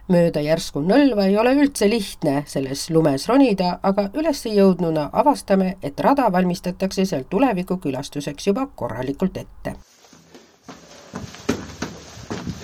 mööda 0.08 0.40
järsku 0.40 0.80
nõlva 0.80 1.26
ei 1.26 1.36
ole 1.38 1.54
üldse 1.54 1.88
lihtne 1.90 2.44
selles 2.46 2.90
lumes 2.90 3.28
ronida, 3.28 3.78
aga 3.82 4.10
üles 4.14 4.44
jõudnuna 4.44 5.10
avastame, 5.12 5.76
et 5.82 6.00
rada 6.00 6.32
valmistatakse 6.32 7.04
seal 7.04 7.24
tulevikukülastuseks 7.30 8.46
juba 8.46 8.66
korralikult 8.76 9.36
ette. 9.36 9.74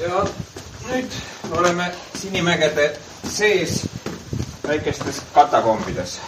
ja 0.01 0.25
nüüd 0.93 1.13
oleme 1.59 1.93
Sinimägede 2.15 2.93
sees 3.25 3.87
väikestes 4.67 5.23
katakombides 5.35 6.21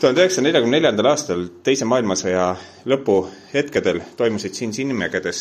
tuhande 0.00 0.20
üheksasaja 0.22 0.44
neljakümne 0.46 0.76
neljandal 0.76 1.06
aastal 1.10 1.40
Teise 1.66 1.86
maailmasõja 1.88 2.42
lõpu 2.86 3.16
hetkedel 3.50 3.98
toimusid 4.16 4.54
siin 4.54 4.72
Sinimägedes 4.72 5.40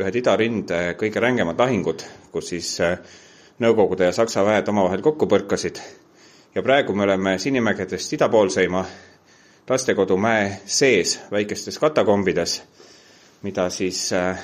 ühed 0.00 0.16
idarinde 0.16 0.78
kõige 1.00 1.20
rängemad 1.20 1.58
lahingud, 1.60 2.04
kus 2.32 2.48
siis 2.54 2.70
äh, 2.80 2.96
Nõukogude 3.60 4.06
ja 4.08 4.14
Saksa 4.16 4.40
väed 4.46 4.68
omavahel 4.72 5.02
kokku 5.04 5.26
põrkasid. 5.28 5.80
ja 6.54 6.62
praegu 6.62 6.94
me 6.94 7.02
oleme 7.02 7.38
Sinimägedest 7.38 8.12
idapoolseima 8.12 8.84
lastekodu 9.68 10.16
mäe 10.16 10.60
sees 10.64 11.20
väikestes 11.30 11.78
katakombides, 11.78 12.62
mida 13.42 13.68
siis 13.70 14.12
äh, 14.12 14.40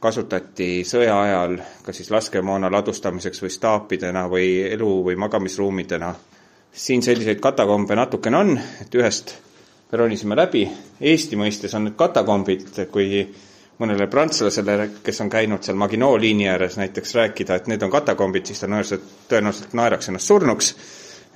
kasutati 0.00 0.84
sõja 0.84 1.20
ajal 1.22 1.56
kas 1.82 1.96
siis 1.96 2.10
laskemoona 2.10 2.70
ladustamiseks 2.70 3.42
või 3.42 3.50
staapidena 3.50 4.28
või 4.28 4.60
elu- 4.74 5.04
või 5.08 5.16
magamisruumidena 5.16 6.14
siin 6.72 7.02
selliseid 7.02 7.40
katakombe 7.40 7.96
natukene 7.96 8.36
on, 8.36 8.52
et 8.80 8.94
ühest 8.96 9.34
me 9.92 9.98
ronisime 10.00 10.36
läbi, 10.36 10.64
Eesti 11.00 11.36
mõistes 11.36 11.74
on 11.76 11.84
need 11.88 11.96
katakombid, 12.00 12.70
kui 12.92 13.24
mõnele 13.82 14.06
prantslasele, 14.08 14.76
kes 15.04 15.20
on 15.24 15.30
käinud 15.32 15.64
seal 15.66 15.76
Maginot 15.76 16.20
liini 16.22 16.48
ääres 16.48 16.78
näiteks 16.80 17.14
rääkida, 17.18 17.58
et 17.60 17.68
need 17.68 17.82
on 17.82 17.92
katakombid, 17.92 18.46
siis 18.48 18.62
ta 18.62 18.66
tõenäoliselt, 18.66 19.10
tõenäoliselt 19.28 19.74
naeraks 19.76 20.08
ennast 20.08 20.32
surnuks, 20.32 20.70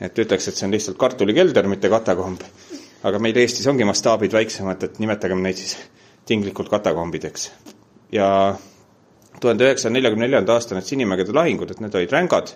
et 0.00 0.18
ütleks, 0.24 0.48
et 0.48 0.56
see 0.56 0.68
on 0.68 0.72
lihtsalt 0.72 0.98
kartulikelder, 1.00 1.68
mitte 1.68 1.90
katakomb. 1.92 2.40
aga 3.06 3.18
meil 3.22 3.36
Eestis 3.38 3.66
ongi 3.70 3.84
mastaabid 3.84 4.32
väiksemad, 4.32 4.82
et 4.82 4.98
nimetagem 4.98 5.42
neid 5.42 5.60
siis 5.60 5.76
tinglikult 6.26 6.68
katakombideks. 6.68 7.50
ja 8.12 8.56
tuhande 9.40 9.64
üheksasaja 9.64 9.92
neljakümne 9.92 10.24
neljanda 10.24 10.52
aasta 10.52 10.74
need 10.74 10.84
Sinimägede 10.84 11.32
lahingud, 11.32 11.70
et 11.70 11.80
need 11.80 11.94
olid 11.94 12.12
rängad 12.12 12.54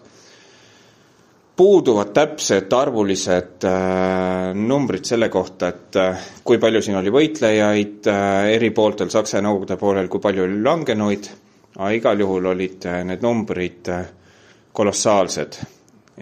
puuduvad 1.61 2.15
täpsed 2.17 2.73
arvulised 2.73 3.65
äh, 3.69 4.55
numbrid 4.57 5.05
selle 5.05 5.29
kohta, 5.29 5.69
et 5.69 5.99
äh, 6.01 6.23
kui 6.45 6.57
palju 6.57 6.81
siin 6.81 6.97
oli 6.97 7.13
võitlejaid 7.13 8.09
äh, 8.09 8.47
eri 8.55 8.71
pooltel, 8.73 9.11
Saksa 9.13 9.37
ja 9.37 9.45
Nõukogude 9.45 9.77
poolel, 9.77 10.09
kui 10.09 10.25
palju 10.25 10.47
oli 10.47 10.57
langenuid, 10.65 11.29
aga 11.77 11.91
igal 11.99 12.25
juhul 12.25 12.49
olid 12.55 12.89
äh, 12.89 13.03
need 13.05 13.29
numbrid 13.29 13.93
äh, 13.93 14.09
kolossaalsed. 14.73 15.61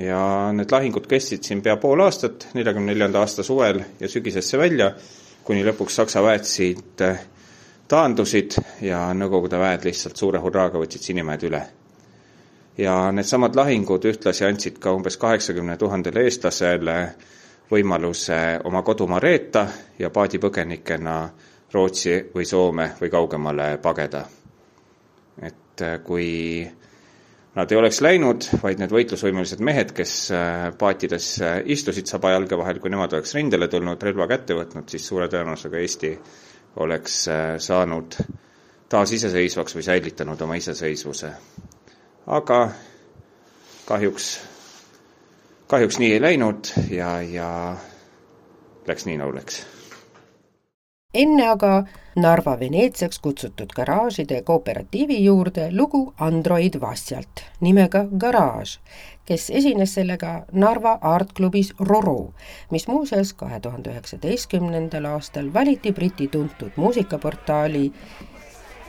ja 0.02 0.18
need 0.58 0.74
lahingud 0.74 1.06
kestsid 1.06 1.46
siin 1.46 1.62
pea 1.62 1.78
pool 1.78 2.02
aastat, 2.02 2.48
neljakümne 2.58 2.90
neljanda 2.90 3.22
aasta 3.22 3.46
suvel 3.46 3.78
ja 4.00 4.10
sügisesse 4.10 4.58
välja, 4.58 4.90
kuni 5.46 5.62
lõpuks 5.70 6.02
Saksa 6.02 6.22
väed 6.26 6.50
siit 6.50 7.06
äh, 7.06 7.26
taandusid 7.86 8.58
ja 8.90 9.06
Nõukogude 9.14 9.62
väed 9.62 9.86
lihtsalt 9.86 10.18
suure 10.18 10.42
hurraaga 10.42 10.82
võtsid 10.82 11.12
Sinimäed 11.12 11.46
üle 11.46 11.66
ja 12.78 13.12
needsamad 13.12 13.56
lahingud 13.58 14.04
ühtlasi 14.06 14.46
andsid 14.46 14.78
ka 14.82 14.92
umbes 14.94 15.16
kaheksakümne 15.18 15.76
tuhandele 15.80 16.22
eestlasele 16.28 16.96
võimaluse 17.70 18.38
oma 18.64 18.82
kodumaa 18.86 19.20
reeta 19.20 19.66
ja 19.98 20.10
paadipõgenikena 20.10 21.16
Rootsi 21.74 22.14
või 22.34 22.46
Soome 22.48 22.92
või 23.00 23.10
kaugemale 23.12 23.76
pageda. 23.82 24.24
et 25.42 25.82
äh, 25.82 25.98
kui 26.04 26.66
nad 27.54 27.70
ei 27.72 27.78
oleks 27.78 28.00
läinud, 28.00 28.46
vaid 28.62 28.78
need 28.80 28.90
võitlusvõimelised 28.94 29.60
mehed, 29.60 29.92
kes 29.92 30.14
äh, 30.32 30.70
paatides 30.78 31.28
äh, 31.42 31.60
istusid 31.66 32.06
saba 32.06 32.30
jalge 32.32 32.56
vahel, 32.58 32.80
kui 32.80 32.90
nemad 32.90 33.12
oleks 33.12 33.34
rindele 33.34 33.68
tulnud, 33.68 34.02
relva 34.02 34.26
kätte 34.26 34.56
võtnud, 34.56 34.88
siis 34.88 35.06
suure 35.06 35.28
tõenäosusega 35.28 35.78
Eesti 35.82 36.12
oleks 36.76 37.24
saanud 37.58 38.16
taasiseseisvaks 38.88 39.74
või 39.76 39.82
säilitanud 39.82 40.40
oma 40.46 40.56
iseseisvuse 40.56 41.32
aga 42.28 42.68
kahjuks, 43.88 44.40
kahjuks 45.66 45.98
nii 45.98 46.12
ei 46.12 46.20
läinud 46.20 46.68
ja, 46.90 47.22
ja 47.22 47.76
läks 48.86 49.06
nii, 49.08 49.16
nagu 49.16 49.32
läks. 49.34 49.62
enne 51.14 51.46
aga 51.48 51.72
Narva 52.20 52.58
Veneetsiaks 52.60 53.18
kutsutud 53.24 53.72
garaažide 53.76 54.42
kooperatiivi 54.42 55.22
juurde 55.24 55.70
lugu 55.72 56.12
Android 56.18 56.80
Vassjalt 56.80 57.44
nimega 57.60 58.04
Garaaž, 58.24 58.76
kes 59.24 59.50
esines 59.50 59.94
sellega 59.94 60.44
Narva 60.52 60.98
Art 61.00 61.32
klubis 61.32 61.72
Roro, 61.80 62.34
mis 62.70 62.88
muuseas 62.88 63.32
kahe 63.32 63.60
tuhande 63.60 63.94
üheksateistkümnendal 63.94 65.08
aastal 65.14 65.52
valiti 65.54 65.92
Briti 65.92 66.28
tuntud 66.28 66.76
muusikaportaali 66.76 67.92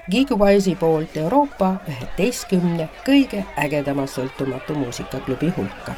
Gigawise'i 0.10 0.76
poolt 0.76 1.18
Euroopa 1.18 1.76
üheteistkümne 1.88 2.88
kõige 3.06 3.44
ägedama 3.62 4.08
sõltumatu 4.10 4.74
muusikaklubi 4.80 5.52
hulka. 5.58 5.94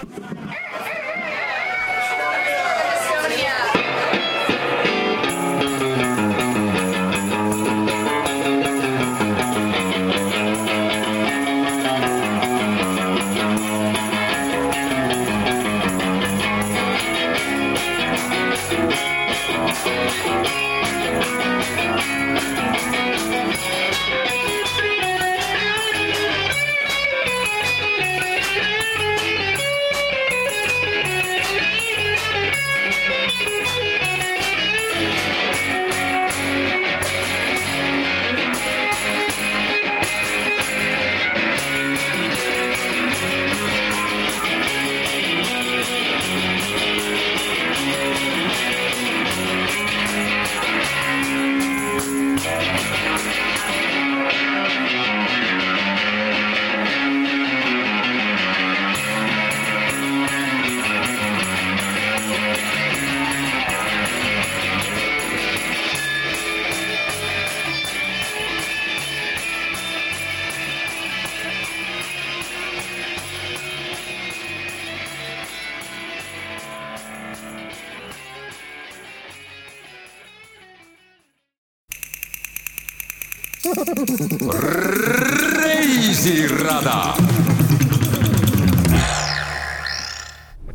Reisirada. 85.63 87.13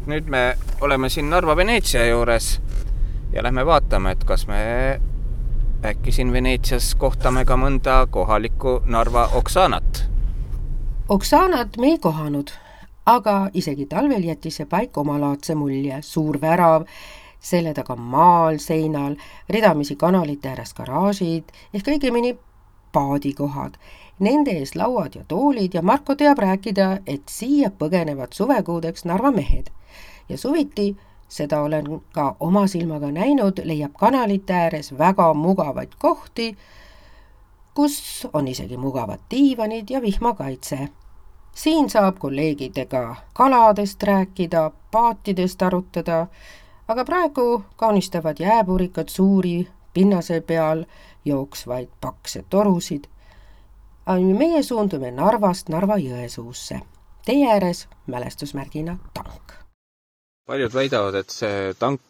nüüd 0.06 0.28
me 0.30 0.56
oleme 0.80 1.08
siin 1.10 1.30
Narva-Veneetsia 1.30 2.06
juures 2.06 2.60
ja 3.32 3.42
lähme 3.42 3.66
vaatame, 3.66 4.12
et 4.14 4.24
kas 4.24 4.46
me 4.46 5.00
äkki 5.84 6.12
siin 6.12 6.32
Veneetsias 6.32 6.94
kohtame 6.94 7.44
ka 7.44 7.56
mõnda 7.58 8.06
kohalikku 8.10 8.80
Narva 8.84 9.28
Oksanat. 9.34 10.04
Oksanat 11.08 11.76
me 11.82 11.86
ei 11.86 11.98
kohanud, 11.98 12.50
aga 13.06 13.50
isegi 13.54 13.86
talvel 13.90 14.22
jättis 14.30 14.62
see 14.62 14.66
paik 14.70 14.98
omalaadse 14.98 15.54
mulje, 15.58 15.98
suur 16.02 16.38
värav, 16.40 16.86
selle 17.40 17.74
taga 17.74 17.96
maal 17.96 18.58
seinal, 18.62 19.16
ridamisi 19.50 19.96
kanalite 19.96 20.54
ääres 20.54 20.74
garaažid 20.74 21.50
ehk 21.74 21.88
õigemini 21.96 22.36
paadikohad. 22.96 23.74
Nende 24.18 24.50
ees 24.56 24.72
lauad 24.76 25.14
ja 25.14 25.24
toolid 25.28 25.74
ja 25.74 25.82
Marko 25.82 26.14
teab 26.16 26.38
rääkida, 26.40 26.86
et 27.06 27.28
siia 27.28 27.68
põgenevad 27.70 28.32
suvekuudeks 28.32 29.04
Narva 29.04 29.30
mehed. 29.30 29.68
ja 30.28 30.38
suviti, 30.38 30.96
seda 31.28 31.60
olen 31.62 31.86
ka 32.12 32.36
oma 32.40 32.66
silmaga 32.66 33.10
näinud, 33.12 33.60
leiab 33.64 33.92
kanalite 33.98 34.52
ääres 34.52 34.92
väga 34.98 35.34
mugavaid 35.34 35.92
kohti, 35.98 36.56
kus 37.74 38.28
on 38.32 38.48
isegi 38.48 38.76
mugavad 38.76 39.20
diivanid 39.30 39.90
ja 39.90 40.02
vihmakaitse. 40.02 40.88
siin 41.52 41.90
saab 41.90 42.18
kolleegidega 42.18 43.16
kaladest 43.32 44.02
rääkida, 44.02 44.70
paatidest 44.90 45.62
arutada, 45.62 46.26
aga 46.88 47.04
praegu 47.04 47.62
kaunistavad 47.76 48.36
jääpurikad 48.40 49.08
suuri 49.08 49.68
pinnase 49.94 50.40
peal 50.40 50.84
jooksvaid 51.26 51.88
pakse 52.00 52.44
torusid. 52.50 53.04
meie 54.38 54.62
suundume 54.62 55.10
Narvast 55.10 55.68
Narva-Jõesuusse. 55.68 56.80
tee 57.24 57.50
ääres 57.52 57.88
mälestusmärgina 58.06 58.98
tank. 59.14 59.52
paljud 60.46 60.74
väidavad, 60.74 61.14
et 61.14 61.30
see 61.30 61.74
tank 61.78 62.00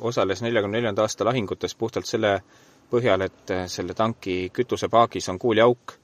osales 0.00 0.42
neljakümne 0.42 0.76
neljanda 0.76 1.02
aasta 1.02 1.24
lahingutes 1.24 1.74
puhtalt 1.74 2.06
selle 2.06 2.42
põhjal, 2.90 3.20
et 3.20 3.52
selle 3.66 3.94
tanki 3.94 4.50
kütusepaagis 4.52 5.28
on 5.28 5.38
kuuliauk. 5.38 5.98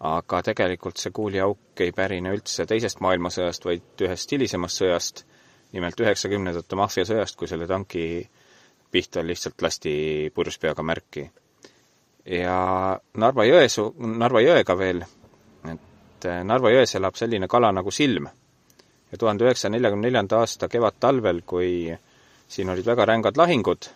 aga 0.00 0.42
tegelikult 0.42 0.96
see 0.96 1.10
kuuliauk 1.10 1.80
ei 1.80 1.92
pärine 1.92 2.32
üldse 2.32 2.66
teisest 2.66 3.00
maailmasõjast, 3.00 3.64
vaid 3.64 4.02
ühest 4.04 4.32
hilisemast 4.32 4.82
sõjast, 4.82 5.22
nimelt 5.72 6.00
üheksakümnendate 6.00 6.76
maffiasõjast, 6.76 7.36
kui 7.36 7.48
selle 7.48 7.66
tanki 7.66 8.28
pihta 8.90 9.24
lihtsalt 9.24 9.62
lasti 9.62 9.94
purjus 10.34 10.58
peaga 10.58 10.82
märki 10.82 11.30
ja 12.26 12.98
Narva 13.14 13.46
jões, 13.46 13.78
Narva 13.98 14.42
jõega 14.42 14.76
veel, 14.78 15.02
et 15.70 16.26
eh, 16.26 16.42
Narva 16.44 16.72
jões 16.74 16.94
elab 16.98 17.16
selline 17.18 17.48
kala 17.48 17.72
nagu 17.72 17.90
silm. 17.90 18.28
ja 19.12 19.18
tuhande 19.18 19.44
üheksasaja 19.44 19.70
neljakümne 19.70 20.08
neljanda 20.08 20.40
aasta 20.42 20.68
kevadtalvel, 20.68 21.42
kui 21.46 21.94
siin 22.48 22.70
olid 22.70 22.86
väga 22.86 23.04
rängad 23.06 23.36
lahingud, 23.38 23.86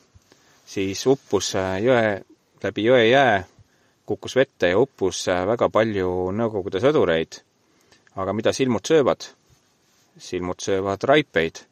siis 0.67 1.07
uppus 1.07 1.55
eh, 1.55 1.81
jõe, 1.83 2.21
läbi 2.63 2.85
jõe 2.85 3.09
jää, 3.09 3.45
kukkus 4.07 4.37
vette 4.37 4.71
ja 4.71 4.79
uppus 4.79 5.27
eh, 5.29 5.47
väga 5.47 5.69
palju 5.69 6.31
Nõukogude 6.33 6.81
sõdureid. 6.81 7.43
aga 8.17 8.33
mida 8.33 8.53
silmud 8.53 8.87
söövad? 8.87 9.27
silmud 10.19 10.61
söövad 10.61 11.05
raipeid 11.05 11.63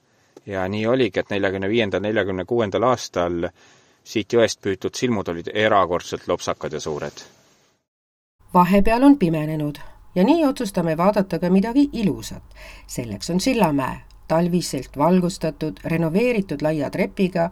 ja 0.46 0.68
nii 0.68 0.86
oligi, 0.86 1.20
et 1.20 1.30
neljakümne 1.30 1.68
viiendal, 1.68 2.00
neljakümne 2.00 2.44
kuuendal 2.44 2.82
aastal 2.88 3.50
siit 4.08 4.32
jõest 4.32 4.62
püütud 4.64 4.96
silmud 4.96 5.28
olid 5.28 5.50
erakordselt 5.52 6.28
lopsakad 6.28 6.72
ja 6.72 6.80
suured. 6.80 7.24
vahepeal 8.54 9.02
on 9.04 9.18
pimenenud 9.18 9.78
ja 10.14 10.24
nii 10.24 10.44
otsustame 10.44 10.96
vaadata 10.96 11.38
ka 11.38 11.50
midagi 11.50 11.88
ilusat. 11.92 12.42
selleks 12.86 13.30
on 13.30 13.40
Sillamäe, 13.40 14.00
talviselt 14.28 14.96
valgustatud, 14.98 15.80
renoveeritud 15.84 16.62
laia 16.62 16.90
trepiga, 16.90 17.50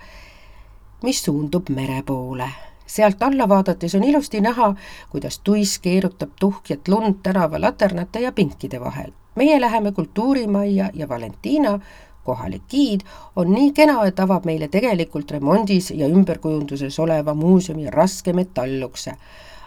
mis 1.02 1.22
suundub 1.24 1.68
mere 1.68 2.02
poole. 2.02 2.48
sealt 2.86 3.22
alla 3.22 3.48
vaadates 3.48 3.94
on 3.94 4.04
ilusti 4.04 4.40
näha, 4.40 4.74
kuidas 5.10 5.38
tuiss 5.38 5.78
keerutab 5.78 6.30
tuhkjat 6.40 6.88
lund 6.88 7.14
tänava 7.22 7.60
laternate 7.60 8.20
ja 8.20 8.32
pinkide 8.32 8.80
vahel. 8.80 9.12
meie 9.34 9.60
läheme 9.60 9.92
kultuurimajja 9.92 10.90
ja 10.94 11.08
Valentina 11.08 11.80
kohalik 12.25 12.61
giid 12.69 13.01
on 13.35 13.51
nii 13.53 13.71
kena, 13.73 14.05
et 14.05 14.19
avab 14.19 14.45
meile 14.45 14.67
tegelikult 14.67 15.31
remondis 15.31 15.91
ja 15.91 16.07
ümberkujunduses 16.07 16.99
oleva 16.99 17.33
muuseumi 17.33 17.89
raske 17.89 18.33
metallukse. 18.33 19.15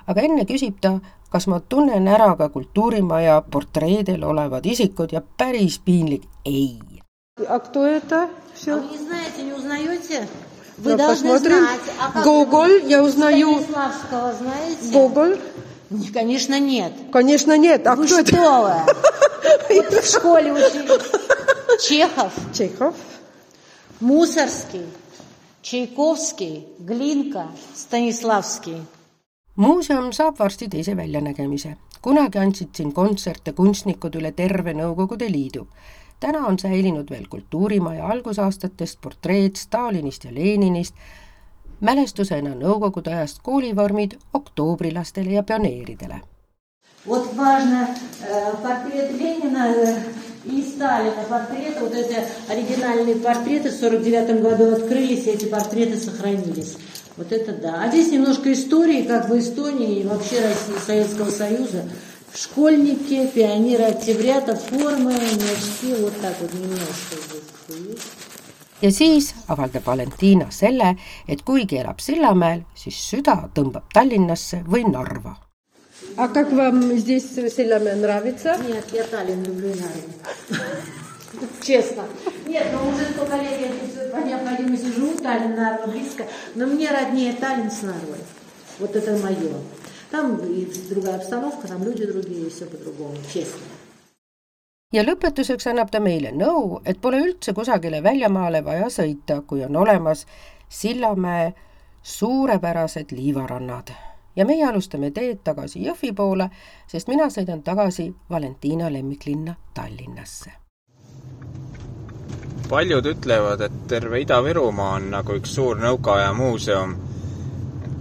aga 0.06 0.20
enne 0.20 0.44
küsib 0.44 0.74
ta, 0.80 1.00
kas 1.30 1.46
ma 1.46 1.60
tunnen 1.60 2.06
ära 2.08 2.36
ka 2.36 2.48
kultuurimaja 2.48 3.40
portreedel 3.50 4.22
olevad 4.24 4.66
isikud 4.66 5.12
ja 5.12 5.20
päris 5.38 5.78
piinlik 5.78 6.22
ei. 6.44 6.78
А 7.48 7.58
кто 7.58 7.84
это? 7.86 8.28
Все. 8.54 8.74
А 8.74 8.80
вы 8.80 8.88
не 8.92 8.98
знаете, 8.98 9.42
не 9.42 9.52
узнаете? 9.52 10.28
Да, 10.78 10.90
Вы 10.90 10.96
должны 10.96 11.30
посмотрим. 11.32 11.58
знать. 11.58 11.80
А 12.00 12.12
как 12.12 12.24
Гоголь, 12.24 12.82
вы 12.82 12.88
я 12.90 13.02
узнаю. 13.02 13.50
Станиславского 13.60 14.32
знаете? 14.34 14.92
Гоголь? 14.92 15.38
Не, 15.90 16.08
Конечно, 16.08 16.60
нет. 16.60 16.92
Конечно, 17.12 17.56
нет. 17.58 17.86
А 17.88 17.96
вы 17.96 18.06
кто 18.06 18.22
что 18.22 18.36
это? 18.36 18.84
вы? 19.68 19.74
Вот 19.82 20.04
в 20.04 20.06
школе 20.10 20.52
учили. 20.52 20.88
Чехов, 21.88 22.32
Чехов. 22.52 22.94
Мусорский, 24.00 24.86
Чайковский, 25.62 26.66
Глинка, 26.86 27.46
Станиславский. 27.74 28.76
muuseum 29.56 30.12
saab 30.12 30.38
varsti 30.38 30.68
teise 30.68 30.96
väljanägemise. 30.96 31.76
kunagi 32.02 32.38
andsid 32.38 32.68
siin 32.74 32.92
kontserte 32.92 33.52
kunstnikud 33.52 34.14
üle 34.14 34.32
terve 34.32 34.72
Nõukogude 34.72 35.30
Liidu. 35.32 35.66
täna 36.20 36.46
on 36.46 36.58
säilinud 36.58 37.10
veel 37.10 37.26
kultuurimaja 37.28 38.06
algusaastatest 38.06 39.00
portreed 39.00 39.56
Stalinist 39.56 40.24
ja 40.24 40.34
Leninist, 40.34 40.94
mälestusena 41.80 42.54
Nõukogude 42.54 43.10
ajast 43.14 43.38
koolivormid 43.42 44.12
oktoobrilastele 44.32 45.30
ja 45.30 45.42
pioneeridele. 45.42 46.20
Вот 47.06 47.34
важно 47.36 47.88
э, 48.22 48.52
портрет 48.62 49.12
Ленина 49.20 49.66
э, 49.68 50.02
и 50.45 50.61
Сталина, 50.63 51.23
портреты, 51.29 51.79
вот 51.81 51.93
эти 51.93 52.17
оригинальные 52.47 53.15
портреты 53.15 53.69
в 53.69 53.79
49 53.79 54.41
году 54.41 54.73
открылись, 54.73 55.27
и 55.27 55.31
эти 55.31 55.45
портреты 55.45 55.97
сохранились. 55.97 56.77
Вот 57.17 57.31
это 57.31 57.53
да. 57.53 57.83
А 57.83 57.89
здесь 57.89 58.11
немножко 58.11 58.51
истории, 58.53 59.03
как 59.03 59.29
в 59.29 59.37
Эстонии 59.37 59.99
и 59.99 60.07
вообще 60.07 60.41
России, 60.41 60.85
Советского 60.85 61.29
Союза. 61.29 61.83
Школьники, 62.33 63.27
пионеры 63.27 63.85
октябрята, 63.85 64.55
формы, 64.55 65.13
мячки, 65.13 65.95
вот 65.99 66.13
так 66.21 66.35
вот 66.39 66.53
немножко 66.53 67.15
здесь 67.15 67.87
есть. 67.87 68.03
ja 68.81 68.91
siis 68.91 69.35
avaldab 69.47 69.85
Valentina 69.85 70.47
selle, 70.51 70.95
et 71.27 71.43
kuigi 71.43 71.81
elab 71.81 71.99
Sillamäel, 71.99 72.63
siis 72.75 73.01
süda 73.09 73.49
tõmbab 73.55 73.91
Tallinnasse 73.93 74.63
või 74.63 74.87
Narva 74.87 75.48
А 76.18 76.28
как 76.28 76.52
вам 76.52 76.82
здесь 76.96 77.24
в 77.36 77.48
Силаме 77.48 77.94
нравится? 77.94 78.56
Нет, 78.66 78.84
я 78.92 79.04
Таллин 79.04 79.42
люблю, 79.44 79.68
наверное. 79.68 80.82
Честно. 81.62 82.04
Нет, 82.46 82.66
ну 82.72 82.90
уже 82.90 83.06
столько 83.06 83.36
лет 83.36 83.60
я 83.60 83.68
тут 83.68 84.12
по 84.12 84.26
необходимости 84.26 84.86
живу, 84.86 85.16
Таллин, 85.18 85.54
Нарва 85.54 85.86
близко, 85.86 86.26
но 86.54 86.66
мне 86.66 86.90
роднее 86.90 87.32
Таллин 87.34 87.70
с 87.70 87.82
Нарвой. 87.82 88.18
Вот 88.78 88.94
это 88.94 89.16
мое. 89.22 89.54
Там 90.10 90.36
и 90.36 90.66
другая 90.88 91.16
обстановка, 91.16 91.66
там 91.68 91.82
люди 91.84 92.06
другие, 92.06 92.46
и 92.46 92.50
все 92.50 92.66
по-другому, 92.66 93.16
честно. 93.32 93.60
ja 94.94 95.02
lõpetuseks 95.02 95.66
annab 95.66 95.90
ta 95.90 95.98
meile 95.98 96.30
nõu, 96.30 96.78
et 96.86 97.00
pole 97.02 97.18
üldse 97.24 97.54
kusagile 97.56 97.98
väljamaale 98.04 98.60
vaja 98.62 98.86
sõita, 98.94 99.40
kui 99.42 99.64
on 99.66 99.76
olemas 99.76 100.22
Sillamäe 100.70 101.52
suurepärased 102.02 103.10
liivarannad. 103.10 103.90
ja 104.39 104.45
meie 104.47 104.63
alustame 104.65 105.11
teed 105.11 105.41
tagasi 105.43 105.81
Jõhvi 105.83 106.13
poole, 106.15 106.47
sest 106.87 107.11
mina 107.11 107.27
sõidan 107.33 107.61
tagasi 107.63 108.07
Valentiina 108.29 108.91
lemmiklinna 108.93 109.55
Tallinnasse. 109.75 110.55
paljud 112.69 113.05
ütlevad, 113.09 113.61
et 113.65 113.77
terve 113.89 114.19
Ida-Virumaa 114.21 114.91
on 114.99 115.07
nagu 115.09 115.33
üks 115.39 115.55
suur 115.57 115.79
nõukaaja 115.81 116.33
muuseum. 116.37 116.93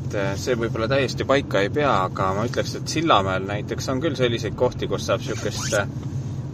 et 0.04 0.14
äh, 0.14 0.36
see 0.36 0.54
võib-olla 0.54 0.88
täiesti 0.88 1.24
paika 1.24 1.60
ei 1.60 1.70
pea, 1.70 1.94
aga 2.04 2.34
ma 2.34 2.44
ütleks, 2.44 2.74
et 2.76 2.88
Sillamäel 2.88 3.48
näiteks 3.48 3.88
on 3.88 4.00
küll 4.00 4.16
selliseid 4.16 4.54
kohti, 4.54 4.86
kus 4.86 5.06
saab 5.06 5.24
niisugust 5.24 5.74
äh, 5.74 5.88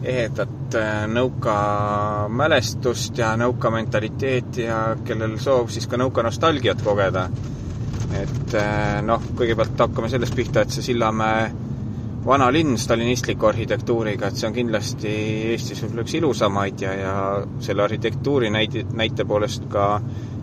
ehedat 0.04 0.78
äh, 0.78 1.04
nõukamälestust 1.10 3.18
ja 3.18 3.34
nõukamentaliteeti 3.36 4.62
ja 4.62 4.96
kellel 5.04 5.36
soov, 5.38 5.68
siis 5.68 5.86
ka 5.86 6.00
nõuka 6.00 6.22
nostalgiat 6.22 6.82
kogeda. 6.82 7.28
Et 8.22 8.56
noh, 9.06 9.22
kõigepealt 9.36 9.80
hakkame 9.86 10.08
sellest 10.12 10.36
pihta, 10.36 10.62
et 10.62 10.74
see 10.74 10.84
Sillamäe 10.92 11.48
vana 12.24 12.48
linn 12.52 12.78
stalinistliku 12.78 13.46
arhitektuuriga, 13.50 14.28
et 14.28 14.38
see 14.40 14.48
on 14.48 14.54
kindlasti 14.56 15.10
Eestis 15.52 15.82
võib-olla 15.82 16.04
üks 16.06 16.14
ilusamaid 16.20 16.84
ja, 16.84 16.94
ja 16.96 17.16
selle 17.64 17.84
arhitektuuri 17.84 18.50
näide, 18.54 18.86
näite 18.96 19.26
poolest 19.28 19.66
ka 19.72 19.88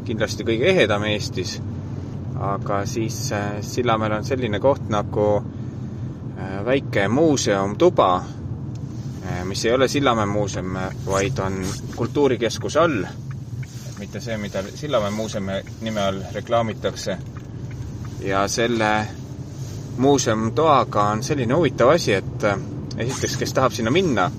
kindlasti 0.05 0.45
kõige 0.45 0.69
ehedam 0.74 1.05
Eestis. 1.09 1.59
aga 2.41 2.86
siis 2.86 3.17
Sillamäel 3.61 4.15
on 4.17 4.24
selline 4.26 4.59
koht 4.59 4.88
nagu 4.89 5.26
väike 6.65 7.07
muuseumtuba, 7.07 8.24
mis 9.45 9.65
ei 9.65 9.74
ole 9.74 9.88
Sillamäe 9.88 10.26
muuseum, 10.26 10.78
vaid 11.05 11.39
on 11.39 11.61
kultuurikeskuse 11.95 12.80
all, 12.80 13.05
mitte 13.99 14.22
see, 14.22 14.38
mida 14.38 14.63
Sillamäe 14.76 15.11
muuseumi 15.11 15.61
nime 15.82 16.01
all 16.01 16.22
reklaamitakse. 16.34 17.17
Ja 18.22 18.47
selle 18.47 19.07
muuseumtoaga 19.97 21.03
on 21.03 21.24
selline 21.24 21.53
huvitav 21.53 21.89
asi, 21.89 22.13
et 22.13 22.45
esiteks, 22.97 23.38
kes 23.38 23.53
tahab 23.53 23.74
sinna 23.76 23.91
minna, 23.91 24.32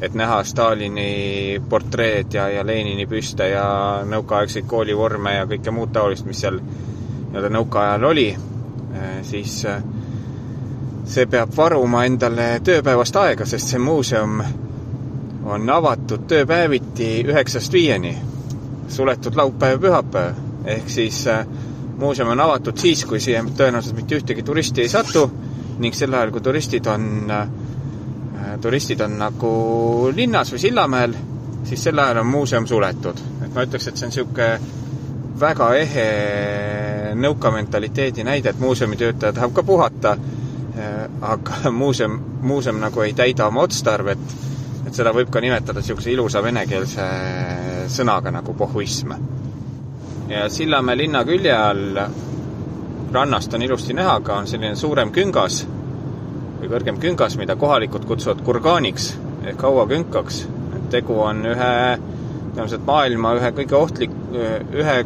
et 0.00 0.14
näha 0.14 0.42
Stalini 0.44 1.60
portreed 1.68 2.34
ja, 2.34 2.48
ja 2.48 2.66
Lenini 2.66 3.06
büste 3.06 3.48
ja 3.48 3.66
nõukaaegseid 4.08 4.66
koolivorme 4.68 5.36
ja 5.36 5.46
kõike 5.48 5.72
muud 5.72 5.92
taolist, 5.94 6.26
mis 6.26 6.42
seal 6.44 6.58
nii-öelda 6.60 7.50
nõukaajal 7.54 8.04
oli, 8.10 8.28
siis 9.22 9.56
see 11.04 11.26
peab 11.30 11.56
varuma 11.56 12.04
endale 12.08 12.48
tööpäevast 12.64 13.16
aega, 13.20 13.46
sest 13.46 13.72
see 13.72 13.80
muuseum 13.82 14.40
on 15.44 15.70
avatud 15.70 16.24
tööpäeviti 16.28 17.08
üheksast 17.28 17.72
viieni, 17.72 18.14
suletud 18.88 19.36
laupäev, 19.36 19.80
pühapäev. 19.80 20.42
ehk 20.64 20.88
siis 20.88 21.26
muuseum 21.98 22.32
on 22.34 22.40
avatud 22.40 22.78
siis, 22.78 23.04
kui 23.08 23.20
siia 23.20 23.42
tõenäoliselt 23.44 23.96
mitte 23.96 24.18
ühtegi 24.18 24.42
turisti 24.42 24.84
ei 24.84 24.92
satu 24.92 25.24
ning 25.78 25.94
sel 25.94 26.14
ajal, 26.14 26.30
kui 26.34 26.42
turistid 26.44 26.86
on, 26.86 27.32
turistid 28.62 29.00
on 29.04 29.18
nagu 29.18 29.50
linnas 30.14 30.52
või 30.54 30.62
Sillamäel, 30.62 31.16
siis 31.66 31.82
sel 31.88 31.98
ajal 31.98 32.22
on 32.22 32.30
muuseum 32.30 32.66
suletud. 32.66 33.20
et 33.44 33.54
ma 33.54 33.66
ütleks, 33.66 33.88
et 33.88 33.96
see 33.96 34.06
on 34.06 34.14
niisugune 34.14 34.50
väga 35.40 35.74
ehe 35.74 36.08
nõukamentaliteedi 37.18 38.24
näide, 38.24 38.50
et 38.50 38.62
muuseumitöötaja 38.62 39.32
tahab 39.32 39.54
ka 39.54 39.62
puhata 39.62 40.16
aga 41.20 41.70
muuseum, 41.82 42.18
muuseum 42.42 42.80
nagu 42.80 43.02
ei 43.04 43.14
täida 43.14 43.46
oma 43.46 43.64
otstarvet, 43.66 44.36
et 44.86 44.94
seda 44.94 45.12
võib 45.14 45.30
ka 45.32 45.42
nimetada 45.42 45.80
niisuguse 45.80 46.12
ilusa 46.12 46.42
venekeelse 46.42 47.08
sõnaga 47.94 48.32
nagu 48.34 48.54
pohhuism. 48.58 49.14
Ja 50.28 50.48
Sillamäe 50.48 50.96
linna 50.96 51.24
külje 51.24 51.52
all 51.56 51.98
rannast 53.12 53.54
on 53.54 53.62
ilusti 53.62 53.94
näha 53.94 54.20
ka, 54.20 54.38
on 54.42 54.46
selline 54.50 54.76
suurem 54.76 55.12
küngas 55.14 55.64
või 56.60 56.70
kõrgem 56.70 57.00
küngas, 57.02 57.36
mida 57.38 57.56
kohalikud 57.56 58.06
kutsuvad 58.08 58.40
kurgaaniks 58.44 59.12
ehk 59.44 59.62
hauakünkaks. 59.62 60.46
tegu 60.90 61.16
on 61.20 61.40
ühe, 61.46 61.74
tõenäoliselt 62.54 62.84
maailma 62.86 63.34
ühe 63.34 63.50
kõige 63.56 63.74
ohtlik, 63.74 64.12
ühe 64.72 64.96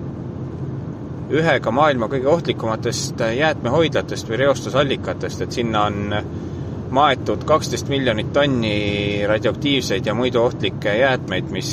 ühega 1.29 1.71
maailma 1.71 2.09
kõige 2.09 2.29
ohtlikumatest 2.33 3.21
jäätmehoidlatest 3.37 4.29
või 4.29 4.41
reostusallikatest, 4.43 5.43
et 5.45 5.53
sinna 5.53 5.85
on 5.89 6.15
maetud 6.91 7.45
kaksteist 7.45 7.89
miljonit 7.93 8.33
tonni 8.33 9.27
radioaktiivseid 9.29 10.07
ja 10.07 10.15
muidu 10.15 10.41
ohtlikke 10.43 10.95
jäätmeid, 10.99 11.51
mis 11.53 11.73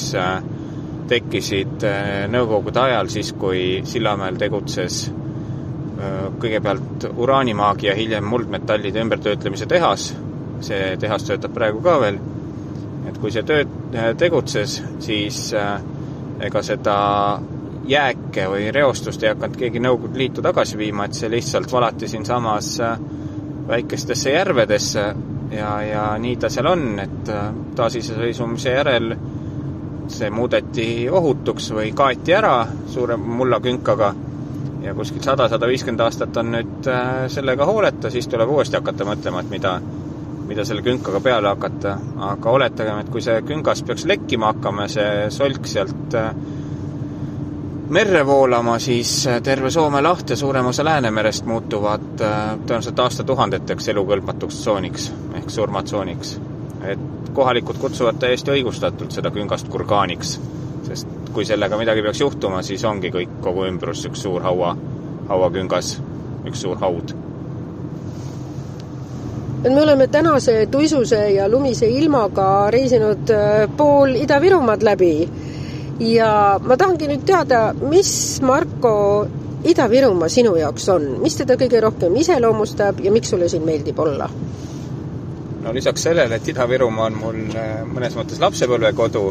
tekkisid 1.09 1.85
Nõukogude 2.33 2.81
ajal 2.81 3.11
siis, 3.13 3.31
kui 3.39 3.81
Sillamäel 3.85 4.39
tegutses 4.41 5.05
kõigepealt 6.41 7.05
uraanimaagi 7.15 7.87
ja 7.87 7.95
hiljem 7.95 8.25
muldmetallide 8.27 9.01
ümbertöötlemise 9.01 9.65
tehas. 9.65 10.15
see 10.65 10.97
tehas 10.97 11.23
töötab 11.23 11.53
praegu 11.53 11.81
ka 11.81 11.99
veel. 11.99 12.19
et 13.07 13.17
kui 13.17 13.31
see 13.31 13.43
töö 13.43 13.65
tegutses, 14.17 14.83
siis 14.99 15.53
ega 16.39 16.61
seda 16.61 16.95
jääke 17.87 18.47
või 18.49 18.71
reostust 18.71 19.23
ei 19.23 19.29
hakanud 19.29 19.57
keegi 19.57 19.79
Nõukogude 19.79 20.17
Liitu 20.17 20.41
tagasi 20.41 20.77
viima, 20.77 21.05
et 21.05 21.13
see 21.13 21.29
lihtsalt 21.29 21.71
valati 21.71 22.07
siinsamas 22.07 22.79
väikestesse 23.67 24.31
järvedesse 24.31 25.05
ja, 25.51 25.81
ja 25.81 26.05
nii 26.19 26.35
ta 26.35 26.49
seal 26.49 26.67
on, 26.69 26.99
et 26.99 27.31
taasiseseisvumise 27.75 28.73
järel 28.73 29.15
see 30.13 30.29
muudeti 30.29 30.87
ohutuks 31.09 31.71
või 31.75 31.91
kaeti 31.95 32.33
ära 32.37 32.55
suure 32.91 33.17
mullakünkaga 33.17 34.13
ja 34.85 34.93
kuskil 34.93 35.23
sada, 35.23 35.47
sada 35.49 35.67
viiskümmend 35.67 36.03
aastat 36.05 36.37
on 36.37 36.51
nüüd 36.53 36.89
sellega 37.33 37.65
hooleta, 37.65 38.11
siis 38.13 38.27
tuleb 38.29 38.49
uuesti 38.53 38.77
hakata 38.77 39.07
mõtlema, 39.07 39.41
et 39.41 39.49
mida, 39.49 39.73
mida 40.49 40.65
selle 40.65 40.85
künkaga 40.85 41.21
peale 41.25 41.49
hakata. 41.53 41.97
aga 42.29 42.51
oletagem, 42.51 42.99
et 43.01 43.09
kui 43.09 43.21
see 43.21 43.41
küngas 43.47 43.81
peaks 43.83 44.05
lekkima 44.05 44.53
hakkama, 44.53 44.87
see 44.91 45.29
solk 45.33 45.67
sealt 45.67 46.19
merre 47.89 48.25
voolama, 48.25 48.79
siis 48.79 49.27
terve 49.43 49.69
Soome 49.71 50.01
laht 50.01 50.29
ja 50.29 50.37
suurem 50.37 50.65
osa 50.65 50.85
Läänemerest 50.85 51.45
muutuvad 51.45 52.07
tõenäoliselt 52.17 52.99
aastatuhandeteks 52.99 53.93
elukõlbmatuks 53.93 54.61
tsooniks 54.61 55.13
ehk 55.41 55.49
surmatsooniks. 55.49 56.37
Et 56.91 57.31
kohalikud 57.35 57.79
kutsuvad 57.81 58.19
täiesti 58.21 58.53
õigustatult 58.53 59.15
seda 59.15 59.31
küngast 59.33 59.69
kurgaaniks, 59.71 60.37
sest 60.87 61.31
kui 61.35 61.45
sellega 61.47 61.77
midagi 61.79 62.03
peaks 62.05 62.21
juhtuma, 62.21 62.61
siis 62.63 62.83
ongi 62.87 63.11
kõik, 63.13 63.39
kogu 63.43 63.65
ümbrus 63.67 64.05
üks 64.07 64.23
suur 64.23 64.43
haua, 64.45 64.75
hauaküngas, 65.29 65.97
üks 66.47 66.65
suur 66.65 66.79
haud. 66.81 67.15
et 69.65 69.73
me 69.73 69.81
oleme 69.81 70.05
tänase 70.07 70.67
tuisuse 70.71 71.19
ja 71.33 71.47
lumise 71.49 71.87
ilmaga 71.89 72.69
reisinud 72.71 73.31
pool 73.77 74.13
Ida-Virumaad 74.15 74.83
läbi 74.85 75.29
ja 75.99 76.59
ma 76.61 76.77
tahangi 76.77 77.07
nüüd 77.09 77.23
teada, 77.25 77.73
mis, 77.89 78.11
Marko, 78.45 79.25
Ida-Virumaa 79.65 80.29
sinu 80.29 80.53
jaoks 80.59 80.89
on, 80.93 81.07
mis 81.23 81.37
teda 81.39 81.57
kõige 81.57 81.81
rohkem 81.81 82.15
iseloomustab 82.21 83.01
ja 83.01 83.11
miks 83.11 83.33
sulle 83.33 83.49
siin 83.49 83.65
meeldib 83.65 83.99
olla? 83.99 84.29
No 85.65 85.73
lisaks 85.73 86.05
sellele, 86.05 86.37
et 86.37 86.47
Ida-Virumaa 86.53 87.09
on 87.09 87.19
mul 87.19 87.41
mõnes 87.89 88.15
mõttes 88.17 88.41
lapsepõlvekodu, 88.41 89.23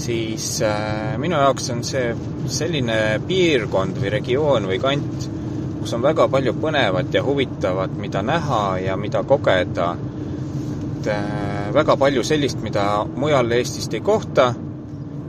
siis 0.00 0.46
äh, 0.64 1.14
minu 1.20 1.36
jaoks 1.38 1.68
on 1.74 1.84
see 1.86 2.14
selline 2.50 3.20
piirkond 3.28 4.00
või 4.00 4.12
regioon 4.16 4.68
või 4.70 4.80
kant, 4.82 5.28
kus 5.80 5.92
on 5.94 6.02
väga 6.04 6.26
palju 6.32 6.54
põnevat 6.62 7.12
ja 7.14 7.22
huvitavat, 7.26 7.92
mida 8.00 8.24
näha 8.24 8.64
ja 8.86 8.96
mida 8.96 9.22
kogeda. 9.28 9.94
et 10.94 11.08
äh, 11.12 11.72
väga 11.74 11.96
palju 11.96 12.22
sellist, 12.24 12.62
mida 12.62 13.04
mujal 13.04 13.52
Eestist 13.52 13.94
ei 13.94 14.00
kohta 14.00 14.54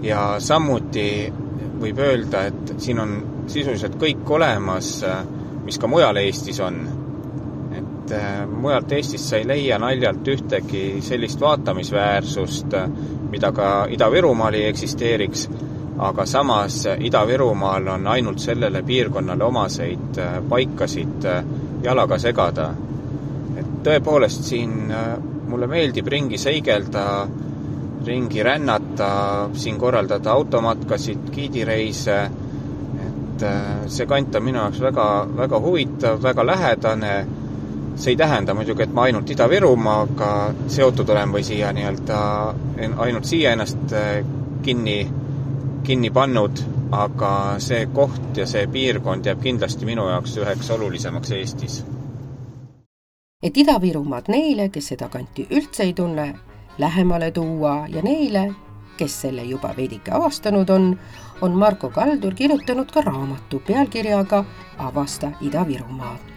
ja 0.02 0.36
samuti 0.40 1.34
võib 1.82 2.00
öelda, 2.00 2.46
et 2.48 2.76
siin 2.80 3.00
on 3.00 3.16
sisuliselt 3.52 3.98
kõik 4.00 4.30
olemas, 4.30 5.04
mis 5.66 5.78
ka 5.78 5.88
mujal 5.88 6.18
Eestis 6.22 6.60
on. 6.64 7.05
Et 8.12 8.50
mujalt 8.50 8.92
Eestist 8.92 9.30
sa 9.30 9.38
ei 9.38 9.48
leia 9.48 9.80
naljalt 9.82 10.28
ühtegi 10.28 11.02
sellist 11.02 11.42
vaatamisväärsust, 11.42 12.76
mida 13.32 13.52
ka 13.52 13.70
Ida-Virumaal 13.90 14.54
ei 14.60 14.68
eksisteeriks, 14.70 15.48
aga 15.98 16.26
samas 16.26 16.84
Ida-Virumaal 16.86 17.88
on 17.96 18.08
ainult 18.08 18.40
sellele 18.44 18.84
piirkonnale 18.84 19.44
omaseid 19.44 20.22
paikasid 20.50 21.30
jalaga 21.84 22.20
segada. 22.20 22.74
et 23.56 23.68
tõepoolest 23.84 24.44
siin 24.44 24.92
mulle 25.48 25.68
meeldib 25.68 26.08
ringi 26.08 26.38
seigelda 26.38 27.06
ringi 28.06 28.44
rännata, 28.44 29.50
siin 29.54 29.78
korraldada 29.80 30.32
automatkasid, 30.32 31.30
giidireise, 31.32 32.18
äh, 33.42 33.88
see 33.88 34.06
kant 34.06 34.36
on 34.36 34.46
minu 34.46 34.62
jaoks 34.62 34.82
väga, 34.82 35.08
väga 35.38 35.60
huvitav, 35.60 36.22
väga 36.24 36.46
lähedane, 36.46 37.16
see 37.96 38.12
ei 38.12 38.18
tähenda 38.18 38.54
muidugi, 38.54 38.84
et 38.84 38.94
ma 38.94 39.08
ainult 39.08 39.30
Ida-Virumaaga 39.30 40.30
seotud 40.68 41.10
olen 41.10 41.32
või 41.32 41.44
siia 41.44 41.72
nii-öelda, 41.74 42.18
ainult 42.98 43.26
siia 43.26 43.54
ennast 43.56 43.94
äh, 43.94 44.26
kinni, 44.64 44.98
kinni 45.84 46.12
pannud, 46.12 46.60
aga 46.92 47.32
see 47.60 47.86
koht 47.94 48.38
ja 48.38 48.48
see 48.48 48.68
piirkond 48.72 49.26
jääb 49.26 49.42
kindlasti 49.44 49.86
minu 49.86 50.08
jaoks 50.10 50.38
üheks 50.42 50.72
olulisemaks 50.76 51.32
Eestis. 51.32 51.84
et 53.44 53.58
Ida-Virumaad 53.58 54.30
neile, 54.34 54.70
kes 54.70 54.88
seda 54.94 55.10
kanti 55.10 55.48
üldse 55.52 55.84
ei 55.84 55.94
tunne, 55.94 56.34
lähemale 56.78 57.32
tuua 57.32 57.86
ja 57.90 58.02
neile, 58.02 58.52
kes 58.98 59.22
selle 59.22 59.44
juba 59.44 59.74
veidike 59.78 60.12
avastanud 60.12 60.70
on, 60.70 61.00
on 61.42 61.52
Marko 61.52 61.90
Kaldur 61.90 62.34
kirjutanud 62.34 62.92
ka 62.92 63.02
raamatu 63.02 63.60
pealkirjaga 63.68 64.46
Avasta 64.78 65.32
Ida-Virumaad. 65.42 66.35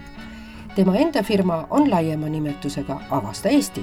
Tema 0.79 0.97
enda 0.97 1.23
firma 1.23 1.67
on 1.71 1.91
laiema 1.91 2.29
nimetusega 2.29 3.01
Avasta 3.11 3.49
Eesti 3.49 3.83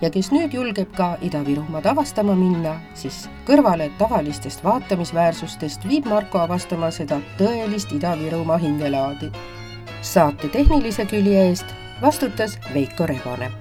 ja 0.00 0.08
kes 0.10 0.30
nüüd 0.32 0.54
julgeb 0.56 0.88
ka 0.96 1.10
Ida-Virumaad 1.20 1.84
avastama 1.92 2.32
minna, 2.32 2.78
siis 2.96 3.26
kõrvale 3.44 3.90
tavalistest 3.98 4.64
vaatamisväärsustest 4.64 5.84
viib 5.84 6.08
Marko 6.08 6.40
avastama 6.40 6.88
seda 6.90 7.20
tõelist 7.36 7.92
Ida-Virumaa 7.92 8.56
hingelaadi. 8.56 9.28
saate 10.02 10.48
tehnilise 10.48 11.04
külje 11.04 11.44
eest 11.48 11.76
vastutas 12.00 12.56
Veiko 12.74 13.06
Rebane 13.06 13.52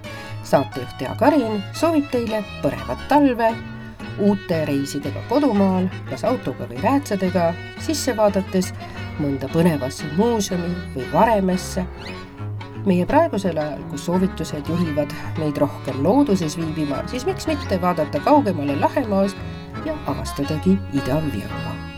saatejuht 0.43 0.95
Tea 0.97 1.15
Karin 1.19 1.59
soovib 1.73 2.07
teile 2.11 2.39
põnevat 2.63 3.03
talve, 3.11 3.49
uute 4.19 4.63
reisidega 4.65 5.21
kodumaal, 5.30 5.89
kas 6.09 6.23
autoga 6.23 6.67
või 6.71 6.80
räätsadega, 6.84 7.51
sisse 7.84 8.15
vaadates 8.17 8.71
mõnda 9.19 9.51
põnevasse 9.51 10.07
muuseumi 10.17 10.71
või 10.95 11.05
varemesse. 11.13 11.86
Meie 12.86 13.05
praegusel 13.09 13.57
ajal, 13.57 13.84
kus 13.91 14.05
soovitused 14.07 14.71
juhivad 14.71 15.13
meid 15.39 15.57
rohkem 15.57 16.03
looduses 16.05 16.57
viibima, 16.59 17.03
siis 17.11 17.25
miks 17.25 17.47
mitte 17.47 17.82
vaadata 17.82 18.23
kaugemale 18.25 18.80
Lahemaast 18.80 19.38
ja 19.86 19.97
avastadagi 20.07 20.77
Ida-Virumaa. 20.93 21.88